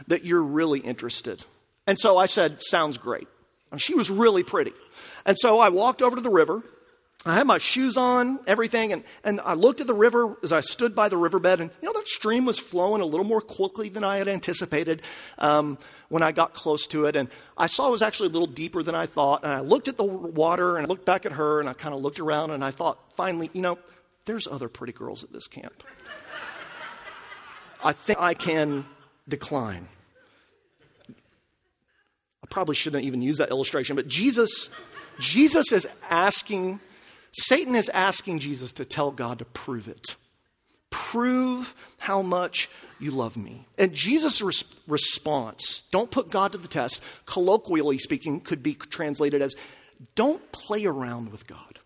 that 0.08 0.26
you're 0.26 0.42
really 0.42 0.80
interested. 0.80 1.44
And 1.88 2.00
so 2.00 2.18
I 2.18 2.26
said, 2.26 2.62
Sounds 2.62 2.98
great. 2.98 3.28
And 3.72 3.82
she 3.82 3.96
was 3.96 4.10
really 4.10 4.44
pretty. 4.44 4.74
And 5.26 5.38
so 5.40 5.60
I 5.60 5.70
walked 5.70 6.02
over 6.02 6.16
to 6.16 6.22
the 6.22 6.30
river. 6.30 6.64
I 7.24 7.36
had 7.36 7.46
my 7.46 7.60
shoes 7.60 7.98
on, 7.98 8.40
everything, 8.48 8.94
and, 8.94 9.04
and 9.24 9.40
I 9.42 9.54
looked 9.54 9.80
at 9.80 9.86
the 9.86 9.94
river 9.94 10.38
as 10.42 10.52
I 10.52 10.62
stood 10.62 10.96
by 10.96 11.08
the 11.08 11.18
riverbed, 11.18 11.60
and 11.60 11.70
you 11.80 11.86
know, 11.86 11.94
that 11.94 12.08
stream 12.08 12.46
was 12.46 12.58
flowing 12.58 13.00
a 13.00 13.06
little 13.06 13.28
more 13.28 13.42
quickly 13.42 13.90
than 13.90 14.04
I 14.04 14.18
had 14.18 14.28
anticipated 14.28 15.04
um, 15.38 15.78
when 16.10 16.24
I 16.24 16.32
got 16.32 16.56
close 16.56 16.88
to 16.88 17.06
it. 17.06 17.16
And 17.16 17.30
I 17.56 17.68
saw 17.68 17.90
it 17.90 17.92
was 17.92 18.02
actually 18.02 18.30
a 18.30 18.32
little 18.32 18.48
deeper 18.48 18.82
than 18.82 18.96
I 18.96 19.06
thought. 19.06 19.44
And 19.44 19.54
I 19.54 19.60
looked 19.60 19.88
at 19.88 19.98
the 19.98 20.04
water, 20.04 20.78
and 20.78 20.88
I 20.88 20.90
looked 20.90 21.06
back 21.06 21.28
at 21.28 21.34
her, 21.34 21.60
and 21.60 21.70
I 21.70 21.74
kind 21.74 21.94
of 21.94 22.02
looked 22.02 22.20
around, 22.20 22.50
and 22.50 22.64
I 22.64 22.72
thought, 22.72 22.98
finally, 23.14 23.52
you 23.54 23.62
know, 23.62 23.78
there's 24.26 24.48
other 24.48 24.68
pretty 24.68 24.94
girls 24.94 25.24
at 25.24 25.32
this 25.32 25.46
camp. 25.46 25.84
I 27.84 27.94
think 27.94 28.20
I 28.20 28.34
can 28.34 28.86
decline 29.28 29.88
probably 32.52 32.76
shouldn't 32.76 33.04
even 33.04 33.24
use 33.24 33.38
that 33.38 33.50
illustration, 33.50 33.96
but 33.96 34.08
Jesus, 34.08 34.70
Jesus 35.20 35.72
is 35.72 35.88
asking, 36.10 36.80
Satan 37.32 37.76
is 37.76 37.90
asking 37.90 38.40
Jesus 38.40 38.72
to 38.74 38.86
tell 38.86 39.10
God 39.10 39.40
to 39.40 39.46
prove 39.46 39.88
it. 39.88 40.16
Prove 40.92 41.74
how 41.98 42.22
much 42.22 42.70
you 43.00 43.10
love 43.10 43.36
me. 43.36 43.66
And 43.80 43.94
Jesus' 43.94 44.42
res- 44.42 44.76
response, 44.88 45.84
don't 45.92 46.12
put 46.12 46.30
God 46.30 46.52
to 46.52 46.60
the 46.60 46.68
test, 46.68 47.02
colloquially 47.26 47.98
speaking, 47.98 48.42
could 48.42 48.62
be 48.62 48.76
translated 48.76 49.42
as 49.42 49.56
don't 50.16 50.52
play 50.52 50.86
around 50.86 51.32
with 51.32 51.48
God. 51.48 51.80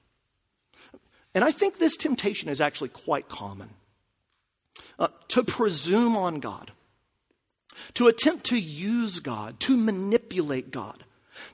And 1.33 1.43
I 1.43 1.51
think 1.51 1.77
this 1.77 1.95
temptation 1.95 2.49
is 2.49 2.59
actually 2.59 2.89
quite 2.89 3.29
common 3.29 3.69
uh, 4.97 5.09
to 5.29 5.43
presume 5.43 6.15
on 6.17 6.39
God 6.39 6.71
to 7.95 8.07
attempt 8.07 8.45
to 8.47 8.59
use 8.59 9.19
God, 9.19 9.59
to 9.61 9.77
manipulate 9.77 10.71
God. 10.71 11.03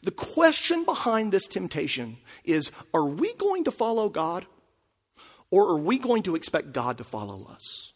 The 0.03 0.11
question 0.11 0.83
behind 0.85 1.31
this 1.31 1.47
temptation 1.47 2.17
is 2.43 2.71
are 2.93 3.07
we 3.07 3.33
going 3.35 3.63
to 3.65 3.71
follow 3.71 4.09
God 4.09 4.45
or 5.49 5.69
are 5.71 5.79
we 5.79 5.97
going 5.97 6.23
to 6.23 6.35
expect 6.35 6.73
God 6.73 6.97
to 6.97 7.03
follow 7.03 7.47
us? 7.49 7.93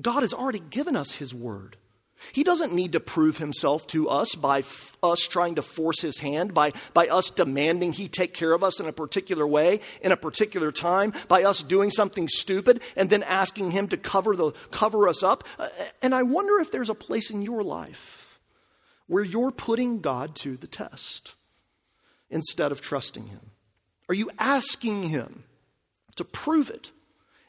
God 0.00 0.20
has 0.20 0.32
already 0.32 0.60
given 0.60 0.96
us 0.96 1.12
His 1.16 1.34
word. 1.34 1.76
He 2.32 2.44
doesn't 2.44 2.72
need 2.72 2.92
to 2.92 3.00
prove 3.00 3.38
himself 3.38 3.86
to 3.88 4.08
us 4.08 4.34
by 4.34 4.60
f- 4.60 4.96
us 5.02 5.20
trying 5.20 5.54
to 5.54 5.62
force 5.62 6.00
his 6.00 6.18
hand, 6.18 6.52
by, 6.52 6.72
by 6.92 7.06
us 7.08 7.30
demanding 7.30 7.92
he 7.92 8.08
take 8.08 8.34
care 8.34 8.52
of 8.52 8.64
us 8.64 8.80
in 8.80 8.86
a 8.86 8.92
particular 8.92 9.46
way, 9.46 9.80
in 10.02 10.12
a 10.12 10.16
particular 10.16 10.72
time, 10.72 11.12
by 11.28 11.44
us 11.44 11.62
doing 11.62 11.90
something 11.90 12.28
stupid 12.28 12.82
and 12.96 13.08
then 13.08 13.22
asking 13.22 13.70
him 13.70 13.88
to 13.88 13.96
cover, 13.96 14.36
the, 14.36 14.52
cover 14.70 15.08
us 15.08 15.22
up. 15.22 15.44
Uh, 15.58 15.68
and 16.02 16.14
I 16.14 16.22
wonder 16.22 16.58
if 16.60 16.72
there's 16.72 16.90
a 16.90 16.94
place 16.94 17.30
in 17.30 17.42
your 17.42 17.62
life 17.62 18.40
where 19.06 19.24
you're 19.24 19.52
putting 19.52 20.00
God 20.00 20.34
to 20.36 20.56
the 20.56 20.66
test 20.66 21.34
instead 22.30 22.72
of 22.72 22.80
trusting 22.80 23.28
him. 23.28 23.52
Are 24.08 24.14
you 24.14 24.30
asking 24.38 25.04
him 25.04 25.44
to 26.16 26.24
prove 26.24 26.70
it 26.70 26.90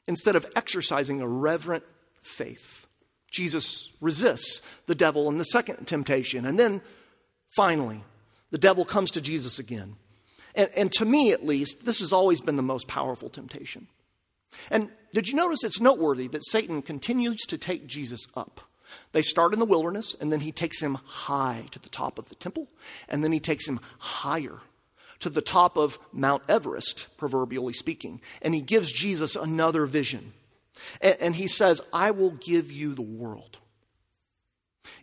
instead 0.08 0.36
of 0.36 0.46
exercising 0.56 1.22
a 1.22 1.28
reverent 1.28 1.84
faith? 2.22 2.79
Jesus 3.32 3.92
resists 4.02 4.62
the 4.88 4.96
devil 4.96 5.30
in 5.30 5.38
the 5.38 5.44
second 5.46 5.88
temptation. 5.88 6.46
And 6.46 6.60
then 6.60 6.82
finally, 7.56 8.04
the 8.52 8.58
devil 8.58 8.86
comes 8.86 9.12
to 9.12 9.22
Jesus 9.22 9.60
again. 9.60 9.96
And, 10.56 10.70
and, 10.76 10.92
to 10.94 11.06
me, 11.06 11.32
at 11.32 11.46
least, 11.46 11.86
this 11.86 12.00
has 12.00 12.12
always 12.12 12.42
been 12.42 12.56
the 12.56 12.64
most 12.64 12.88
powerful 12.88 13.30
temptation. 13.30 13.88
And 14.72 14.92
did 15.14 15.30
you 15.30 15.36
notice 15.36 15.64
it's 15.64 15.80
noteworthy 15.80 16.28
that 16.30 16.46
Satan 16.46 16.82
continues 16.82 17.42
to 17.48 17.58
take 17.58 17.86
Jesus 17.88 18.28
up? 18.36 18.62
They 19.12 19.22
start 19.22 19.54
in 19.54 19.60
the 19.60 19.66
wilderness, 19.66 20.16
and 20.20 20.32
then 20.32 20.40
he 20.40 20.52
takes 20.52 20.82
him 20.82 20.96
high 21.06 21.66
to 21.72 21.80
the 21.80 21.90
top 21.90 22.18
of 22.18 22.30
the 22.30 22.36
temple, 22.36 22.68
and 23.08 23.24
then 23.24 23.32
he 23.32 23.40
takes 23.40 23.68
him 23.68 23.80
higher 24.00 24.60
to 25.20 25.30
the 25.30 25.42
top 25.42 25.78
of 25.78 26.00
Mount 26.12 26.44
Everest, 26.48 27.08
proverbially 27.18 27.74
speaking. 27.74 28.22
And 28.42 28.56
he 28.56 28.62
gives 28.62 28.92
Jesus 28.92 29.36
another 29.36 29.86
vision. 29.86 30.34
And, 31.02 31.18
and 31.20 31.36
he 31.36 31.48
says, 31.48 31.82
I 31.94 32.12
will 32.12 32.32
give 32.32 32.72
you 32.72 32.94
the 32.94 33.02
world 33.02 33.60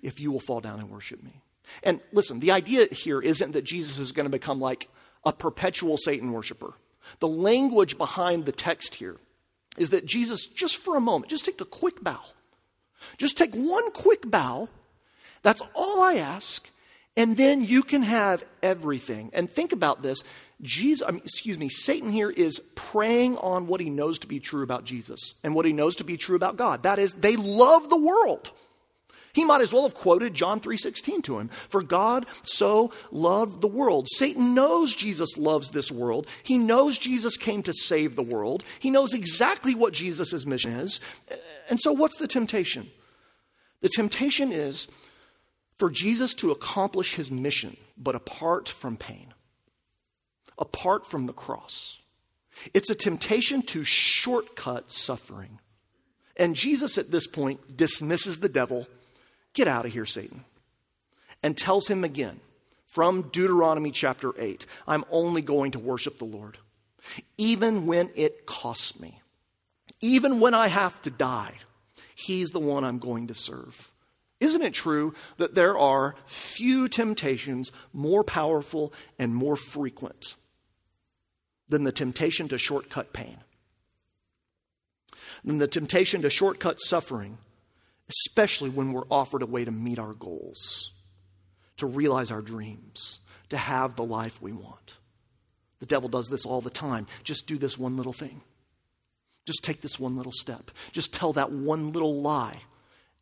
if 0.02 0.20
you 0.20 0.32
will 0.32 0.40
fall 0.40 0.60
down 0.60 0.80
and 0.80 0.90
worship 0.90 1.22
me. 1.22 1.42
And 1.82 2.00
listen, 2.12 2.40
the 2.40 2.52
idea 2.52 2.86
here 2.86 3.20
isn't 3.20 3.52
that 3.52 3.64
Jesus 3.64 3.98
is 3.98 4.12
going 4.12 4.26
to 4.26 4.30
become 4.30 4.60
like 4.60 4.88
a 5.24 5.32
perpetual 5.32 5.96
Satan 5.96 6.32
worshiper. 6.32 6.74
The 7.20 7.28
language 7.28 7.98
behind 7.98 8.46
the 8.46 8.52
text 8.52 8.96
here 8.96 9.16
is 9.76 9.90
that 9.90 10.06
Jesus, 10.06 10.46
just 10.46 10.76
for 10.76 10.96
a 10.96 11.00
moment, 11.00 11.30
just 11.30 11.44
take 11.44 11.60
a 11.60 11.66
quick 11.66 12.02
bow. 12.02 12.20
Just 13.18 13.36
take 13.36 13.54
one 13.54 13.90
quick 13.92 14.28
bow. 14.30 14.68
That's 15.42 15.62
all 15.74 16.00
I 16.00 16.14
ask. 16.14 16.68
And 17.16 17.36
then 17.36 17.64
you 17.64 17.82
can 17.82 18.02
have 18.02 18.44
everything. 18.62 19.30
And 19.32 19.50
think 19.50 19.72
about 19.72 20.02
this. 20.02 20.22
Jesus, 20.62 21.06
I 21.06 21.10
mean, 21.10 21.20
excuse 21.22 21.58
me, 21.58 21.68
Satan 21.68 22.08
here 22.08 22.30
is 22.30 22.60
preying 22.74 23.36
on 23.36 23.66
what 23.66 23.80
he 23.80 23.90
knows 23.90 24.18
to 24.20 24.26
be 24.26 24.40
true 24.40 24.62
about 24.62 24.84
Jesus 24.84 25.34
and 25.44 25.54
what 25.54 25.66
he 25.66 25.72
knows 25.72 25.96
to 25.96 26.04
be 26.04 26.16
true 26.16 26.36
about 26.36 26.56
God. 26.56 26.84
That 26.84 26.98
is, 26.98 27.12
they 27.12 27.36
love 27.36 27.90
the 27.90 27.98
world. 27.98 28.50
He 29.34 29.44
might 29.44 29.60
as 29.60 29.70
well 29.70 29.82
have 29.82 29.94
quoted 29.94 30.32
John 30.32 30.60
3:16 30.60 31.20
to 31.24 31.38
him. 31.38 31.48
For 31.48 31.82
God 31.82 32.24
so 32.42 32.90
loved 33.10 33.60
the 33.60 33.68
world. 33.68 34.08
Satan 34.10 34.54
knows 34.54 34.94
Jesus 34.94 35.36
loves 35.36 35.68
this 35.68 35.92
world. 35.92 36.26
He 36.42 36.56
knows 36.56 36.96
Jesus 36.96 37.36
came 37.36 37.62
to 37.64 37.74
save 37.74 38.16
the 38.16 38.22
world. 38.22 38.64
He 38.78 38.90
knows 38.90 39.12
exactly 39.12 39.74
what 39.74 39.92
Jesus' 39.92 40.46
mission 40.46 40.72
is. 40.72 41.00
And 41.68 41.78
so 41.78 41.92
what's 41.92 42.16
the 42.16 42.26
temptation? 42.26 42.90
The 43.82 43.90
temptation 43.90 44.52
is 44.52 44.88
for 45.78 45.90
Jesus 45.90 46.32
to 46.34 46.50
accomplish 46.50 47.16
his 47.16 47.30
mission, 47.30 47.76
but 47.98 48.14
apart 48.14 48.70
from 48.70 48.96
pain 48.96 49.34
apart 50.58 51.06
from 51.06 51.26
the 51.26 51.32
cross. 51.32 52.00
It's 52.72 52.90
a 52.90 52.94
temptation 52.94 53.62
to 53.62 53.84
shortcut 53.84 54.90
suffering. 54.90 55.60
And 56.36 56.54
Jesus 56.54 56.98
at 56.98 57.10
this 57.10 57.26
point 57.26 57.76
dismisses 57.76 58.38
the 58.38 58.48
devil 58.48 58.86
get 59.54 59.68
out 59.68 59.86
of 59.86 59.92
here, 59.92 60.04
Satan, 60.04 60.44
and 61.42 61.56
tells 61.56 61.88
him 61.88 62.04
again 62.04 62.40
from 62.86 63.22
Deuteronomy 63.22 63.90
chapter 63.90 64.32
8 64.38 64.66
I'm 64.86 65.04
only 65.10 65.42
going 65.42 65.72
to 65.72 65.78
worship 65.78 66.18
the 66.18 66.24
Lord, 66.24 66.58
even 67.38 67.86
when 67.86 68.10
it 68.14 68.46
costs 68.46 69.00
me, 69.00 69.20
even 70.00 70.40
when 70.40 70.54
I 70.54 70.68
have 70.68 71.00
to 71.02 71.10
die. 71.10 71.54
He's 72.14 72.50
the 72.50 72.60
one 72.60 72.84
I'm 72.84 72.98
going 72.98 73.26
to 73.26 73.34
serve. 73.34 73.92
Isn't 74.40 74.62
it 74.62 74.74
true 74.74 75.14
that 75.38 75.54
there 75.54 75.78
are 75.78 76.14
few 76.26 76.88
temptations 76.88 77.72
more 77.92 78.24
powerful 78.24 78.92
and 79.18 79.34
more 79.34 79.56
frequent 79.56 80.34
than 81.68 81.84
the 81.84 81.92
temptation 81.92 82.48
to 82.48 82.58
shortcut 82.58 83.12
pain, 83.12 83.38
than 85.44 85.58
the 85.58 85.68
temptation 85.68 86.22
to 86.22 86.30
shortcut 86.30 86.80
suffering, 86.80 87.38
especially 88.08 88.70
when 88.70 88.92
we're 88.92 89.06
offered 89.10 89.42
a 89.42 89.46
way 89.46 89.64
to 89.64 89.70
meet 89.70 89.98
our 89.98 90.14
goals, 90.14 90.92
to 91.76 91.86
realize 91.86 92.30
our 92.30 92.42
dreams, 92.42 93.18
to 93.48 93.56
have 93.56 93.96
the 93.96 94.04
life 94.04 94.40
we 94.40 94.52
want. 94.52 94.94
The 95.78 95.86
devil 95.86 96.08
does 96.08 96.28
this 96.28 96.46
all 96.46 96.60
the 96.60 96.70
time. 96.70 97.06
Just 97.22 97.46
do 97.46 97.58
this 97.58 97.78
one 97.78 97.96
little 97.96 98.12
thing. 98.12 98.40
Just 99.44 99.62
take 99.62 99.80
this 99.82 100.00
one 100.00 100.16
little 100.16 100.32
step. 100.32 100.70
Just 100.92 101.12
tell 101.14 101.32
that 101.34 101.52
one 101.52 101.92
little 101.92 102.20
lie, 102.20 102.60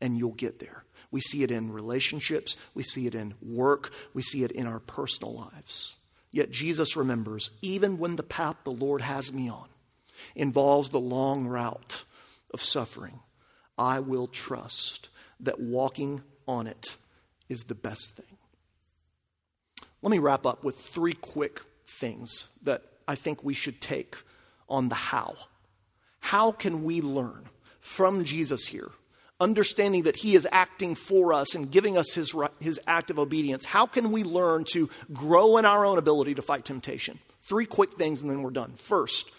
and 0.01 0.17
you'll 0.17 0.33
get 0.33 0.61
there. 0.61 0.85
We 1.11 1.21
see 1.21 1.43
it 1.43 1.51
in 1.51 1.73
relationships, 1.73 2.57
we 2.75 2.83
see 2.83 3.07
it 3.07 3.15
in 3.15 3.35
work, 3.41 3.93
we 4.15 4.23
see 4.23 4.43
it 4.43 4.51
in 4.51 4.67
our 4.67 4.81
personal 4.81 5.35
lives. 5.35 5.97
Yet 6.35 6.51
Jesus 6.51 6.97
remembers, 6.97 7.53
even 7.63 7.97
when 7.97 8.17
the 8.17 8.25
path 8.25 8.57
the 8.65 8.73
Lord 8.73 9.03
has 9.03 9.33
me 9.33 9.49
on 9.49 9.69
involves 10.35 10.91
the 10.91 10.99
long 10.99 11.47
route 11.47 12.05
of 12.53 12.61
suffering, 12.61 13.21
I 13.79 14.01
will 14.01 14.27
trust 14.27 15.11
that 15.39 15.61
walking 15.61 16.25
on 16.49 16.67
it 16.67 16.97
is 17.49 17.63
the 17.65 17.77
best 17.77 18.17
thing. 18.17 18.37
Let 20.03 20.11
me 20.11 20.19
wrap 20.19 20.45
up 20.45 20.65
with 20.65 20.77
three 20.77 21.13
quick 21.13 21.61
things 21.85 22.49
that 22.63 22.83
I 23.07 23.15
think 23.15 23.45
we 23.45 23.55
should 23.55 23.81
take 23.81 24.17
on 24.69 24.89
the 24.89 24.97
how. 24.97 25.37
How 26.19 26.51
can 26.51 26.83
we 26.83 27.01
learn 27.01 27.45
from 27.79 28.25
Jesus 28.25 28.67
here 28.67 28.91
understanding 29.41 30.05
that 30.05 30.17
He 30.17 30.35
is 30.35 30.47
acting 30.51 30.95
for 30.95 31.33
us 31.33 31.55
and 31.55 31.71
giving 31.71 31.99
us 31.99 32.13
His, 32.15 32.35
his 32.61 32.81
act 32.87 33.11
of 33.11 33.19
obedience, 33.19 33.65
how 33.65 33.87
can 33.87 34.13
we 34.13 34.25
learn 34.25 34.65
to 34.73 34.89
grow 35.13 35.57
in 35.57 35.65
our 35.65 35.85
own 35.85 35.99
ability 35.99 36.35
to 36.35 36.43
fight 36.43 36.65
temptation? 36.65 37.19
Three 37.43 37.67
quick 37.67 37.95
things 37.95 38.23
and 38.23 38.31
then 38.31 38.43
we're 38.43 38.51
done. 38.51 38.73
First, 38.75 39.31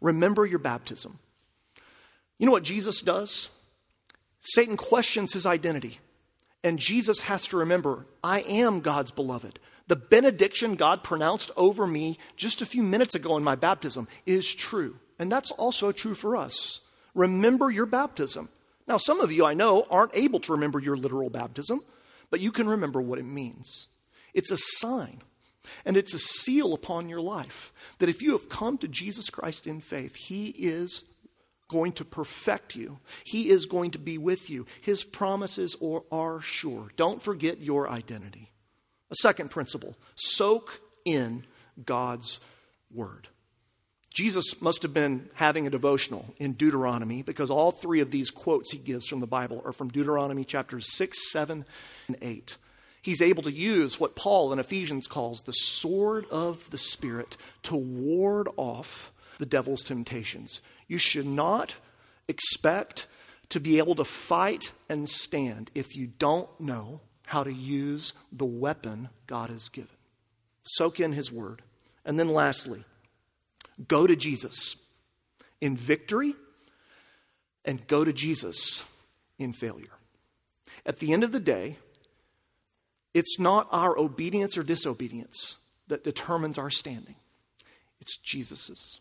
remember 0.00 0.46
your 0.46 0.58
baptism. 0.58 1.18
You 2.38 2.46
know 2.46 2.52
what 2.52 2.62
Jesus 2.62 3.00
does? 3.02 3.48
Satan 4.40 4.76
questions 4.76 5.32
his 5.32 5.46
identity. 5.46 5.98
And 6.62 6.78
Jesus 6.78 7.20
has 7.20 7.46
to 7.48 7.58
remember, 7.58 8.06
I 8.24 8.40
am 8.40 8.80
God's 8.80 9.10
beloved. 9.10 9.58
The 9.88 9.96
benediction 9.96 10.74
God 10.74 11.04
pronounced 11.04 11.50
over 11.56 11.86
me 11.86 12.18
just 12.36 12.60
a 12.60 12.66
few 12.66 12.82
minutes 12.82 13.14
ago 13.14 13.36
in 13.36 13.44
my 13.44 13.54
baptism 13.54 14.08
is 14.24 14.52
true. 14.52 14.96
And 15.18 15.30
that's 15.30 15.50
also 15.52 15.92
true 15.92 16.14
for 16.14 16.36
us. 16.36 16.80
Remember 17.14 17.70
your 17.70 17.86
baptism. 17.86 18.48
Now, 18.86 18.98
some 18.98 19.20
of 19.20 19.32
you 19.32 19.44
I 19.44 19.54
know 19.54 19.86
aren't 19.90 20.14
able 20.14 20.40
to 20.40 20.52
remember 20.52 20.78
your 20.78 20.96
literal 20.96 21.30
baptism, 21.30 21.80
but 22.30 22.40
you 22.40 22.52
can 22.52 22.68
remember 22.68 23.00
what 23.00 23.18
it 23.18 23.24
means. 23.24 23.88
It's 24.34 24.50
a 24.50 24.58
sign 24.58 25.22
and 25.84 25.96
it's 25.96 26.14
a 26.14 26.18
seal 26.18 26.72
upon 26.74 27.08
your 27.08 27.20
life 27.20 27.72
that 27.98 28.08
if 28.08 28.22
you 28.22 28.32
have 28.32 28.48
come 28.48 28.78
to 28.78 28.88
Jesus 28.88 29.30
Christ 29.30 29.66
in 29.66 29.80
faith, 29.80 30.14
He 30.14 30.48
is 30.50 31.04
going 31.68 31.92
to 31.92 32.04
perfect 32.04 32.76
you. 32.76 32.98
He 33.24 33.48
is 33.50 33.66
going 33.66 33.90
to 33.92 33.98
be 33.98 34.18
with 34.18 34.48
you. 34.50 34.66
His 34.80 35.04
promises 35.04 35.76
are 36.12 36.40
sure. 36.40 36.90
Don't 36.96 37.20
forget 37.20 37.60
your 37.60 37.88
identity. 37.88 38.52
A 39.10 39.16
second 39.16 39.50
principle 39.50 39.96
soak 40.14 40.80
in 41.04 41.44
God's 41.84 42.40
word. 42.92 43.28
Jesus 44.16 44.62
must 44.62 44.82
have 44.82 44.94
been 44.94 45.28
having 45.34 45.66
a 45.66 45.70
devotional 45.70 46.34
in 46.38 46.54
Deuteronomy 46.54 47.20
because 47.20 47.50
all 47.50 47.70
three 47.70 48.00
of 48.00 48.10
these 48.10 48.30
quotes 48.30 48.72
he 48.72 48.78
gives 48.78 49.06
from 49.06 49.20
the 49.20 49.26
Bible 49.26 49.60
are 49.62 49.74
from 49.74 49.90
Deuteronomy 49.90 50.42
chapters 50.42 50.90
6, 50.94 51.30
7, 51.30 51.66
and 52.08 52.16
8. 52.22 52.56
He's 53.02 53.20
able 53.20 53.42
to 53.42 53.52
use 53.52 54.00
what 54.00 54.16
Paul 54.16 54.54
in 54.54 54.58
Ephesians 54.58 55.06
calls 55.06 55.42
the 55.42 55.52
sword 55.52 56.24
of 56.30 56.70
the 56.70 56.78
Spirit 56.78 57.36
to 57.64 57.76
ward 57.76 58.48
off 58.56 59.12
the 59.36 59.44
devil's 59.44 59.82
temptations. 59.82 60.62
You 60.88 60.96
should 60.96 61.26
not 61.26 61.74
expect 62.26 63.06
to 63.50 63.60
be 63.60 63.76
able 63.76 63.96
to 63.96 64.04
fight 64.04 64.72
and 64.88 65.10
stand 65.10 65.70
if 65.74 65.94
you 65.94 66.06
don't 66.06 66.48
know 66.58 67.02
how 67.26 67.44
to 67.44 67.52
use 67.52 68.14
the 68.32 68.46
weapon 68.46 69.10
God 69.26 69.50
has 69.50 69.68
given. 69.68 69.90
Soak 70.62 71.00
in 71.00 71.12
his 71.12 71.30
word. 71.30 71.60
And 72.02 72.18
then 72.18 72.30
lastly, 72.30 72.84
Go 73.88 74.06
to 74.06 74.16
Jesus 74.16 74.76
in 75.60 75.76
victory 75.76 76.34
and 77.64 77.86
go 77.86 78.04
to 78.04 78.12
Jesus 78.12 78.84
in 79.38 79.52
failure. 79.52 79.90
At 80.84 80.98
the 80.98 81.12
end 81.12 81.24
of 81.24 81.32
the 81.32 81.40
day, 81.40 81.78
it's 83.12 83.38
not 83.38 83.68
our 83.72 83.98
obedience 83.98 84.56
or 84.56 84.62
disobedience 84.62 85.58
that 85.88 86.04
determines 86.04 86.58
our 86.58 86.70
standing, 86.70 87.16
it's 88.00 88.16
Jesus's. 88.16 89.00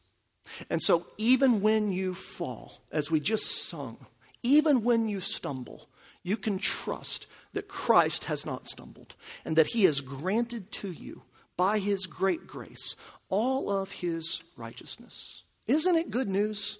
And 0.70 0.82
so, 0.82 1.08
even 1.18 1.62
when 1.62 1.92
you 1.92 2.14
fall, 2.14 2.82
as 2.92 3.10
we 3.10 3.20
just 3.20 3.68
sung, 3.68 3.98
even 4.44 4.84
when 4.84 5.10
you 5.10 5.20
stumble, 5.20 5.90
you 6.22 6.38
can 6.38 6.60
trust 6.60 7.26
that 7.54 7.68
Christ 7.68 8.26
has 8.26 8.46
not 8.46 8.68
stumbled 8.68 9.16
and 9.44 9.56
that 9.56 9.68
he 9.68 9.86
has 9.86 10.02
granted 10.02 10.72
to 10.74 10.92
you, 10.92 11.24
by 11.58 11.80
his 11.80 12.06
great 12.06 12.48
grace, 12.48 12.96
all 13.30 13.72
of 13.72 13.92
his 13.92 14.44
righteousness. 14.58 15.44
Isn't 15.68 15.96
it 15.96 16.12
good 16.12 16.30
news? 16.30 16.78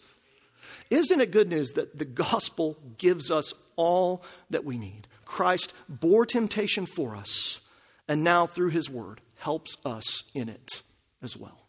Isn't 0.90 1.22
it 1.22 1.32
good 1.32 1.50
news 1.50 1.72
that 1.72 1.98
the 1.98 2.06
gospel 2.06 2.78
gives 2.98 3.32
us 3.32 3.54
all 3.76 4.24
that 4.50 4.66
we 4.66 4.78
need? 4.78 5.08
Christ 5.26 5.74
bore 5.90 6.26
temptation 6.26 6.86
for 6.86 7.16
us, 7.16 7.60
and 8.08 8.24
now 8.24 8.46
through 8.46 8.70
his 8.70 8.90
word 8.90 9.22
helps 9.38 9.78
us 9.86 10.30
in 10.34 10.50
it 10.50 10.82
as 11.22 11.36
well. 11.36 11.66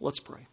Let's 0.00 0.20
pray. 0.20 0.46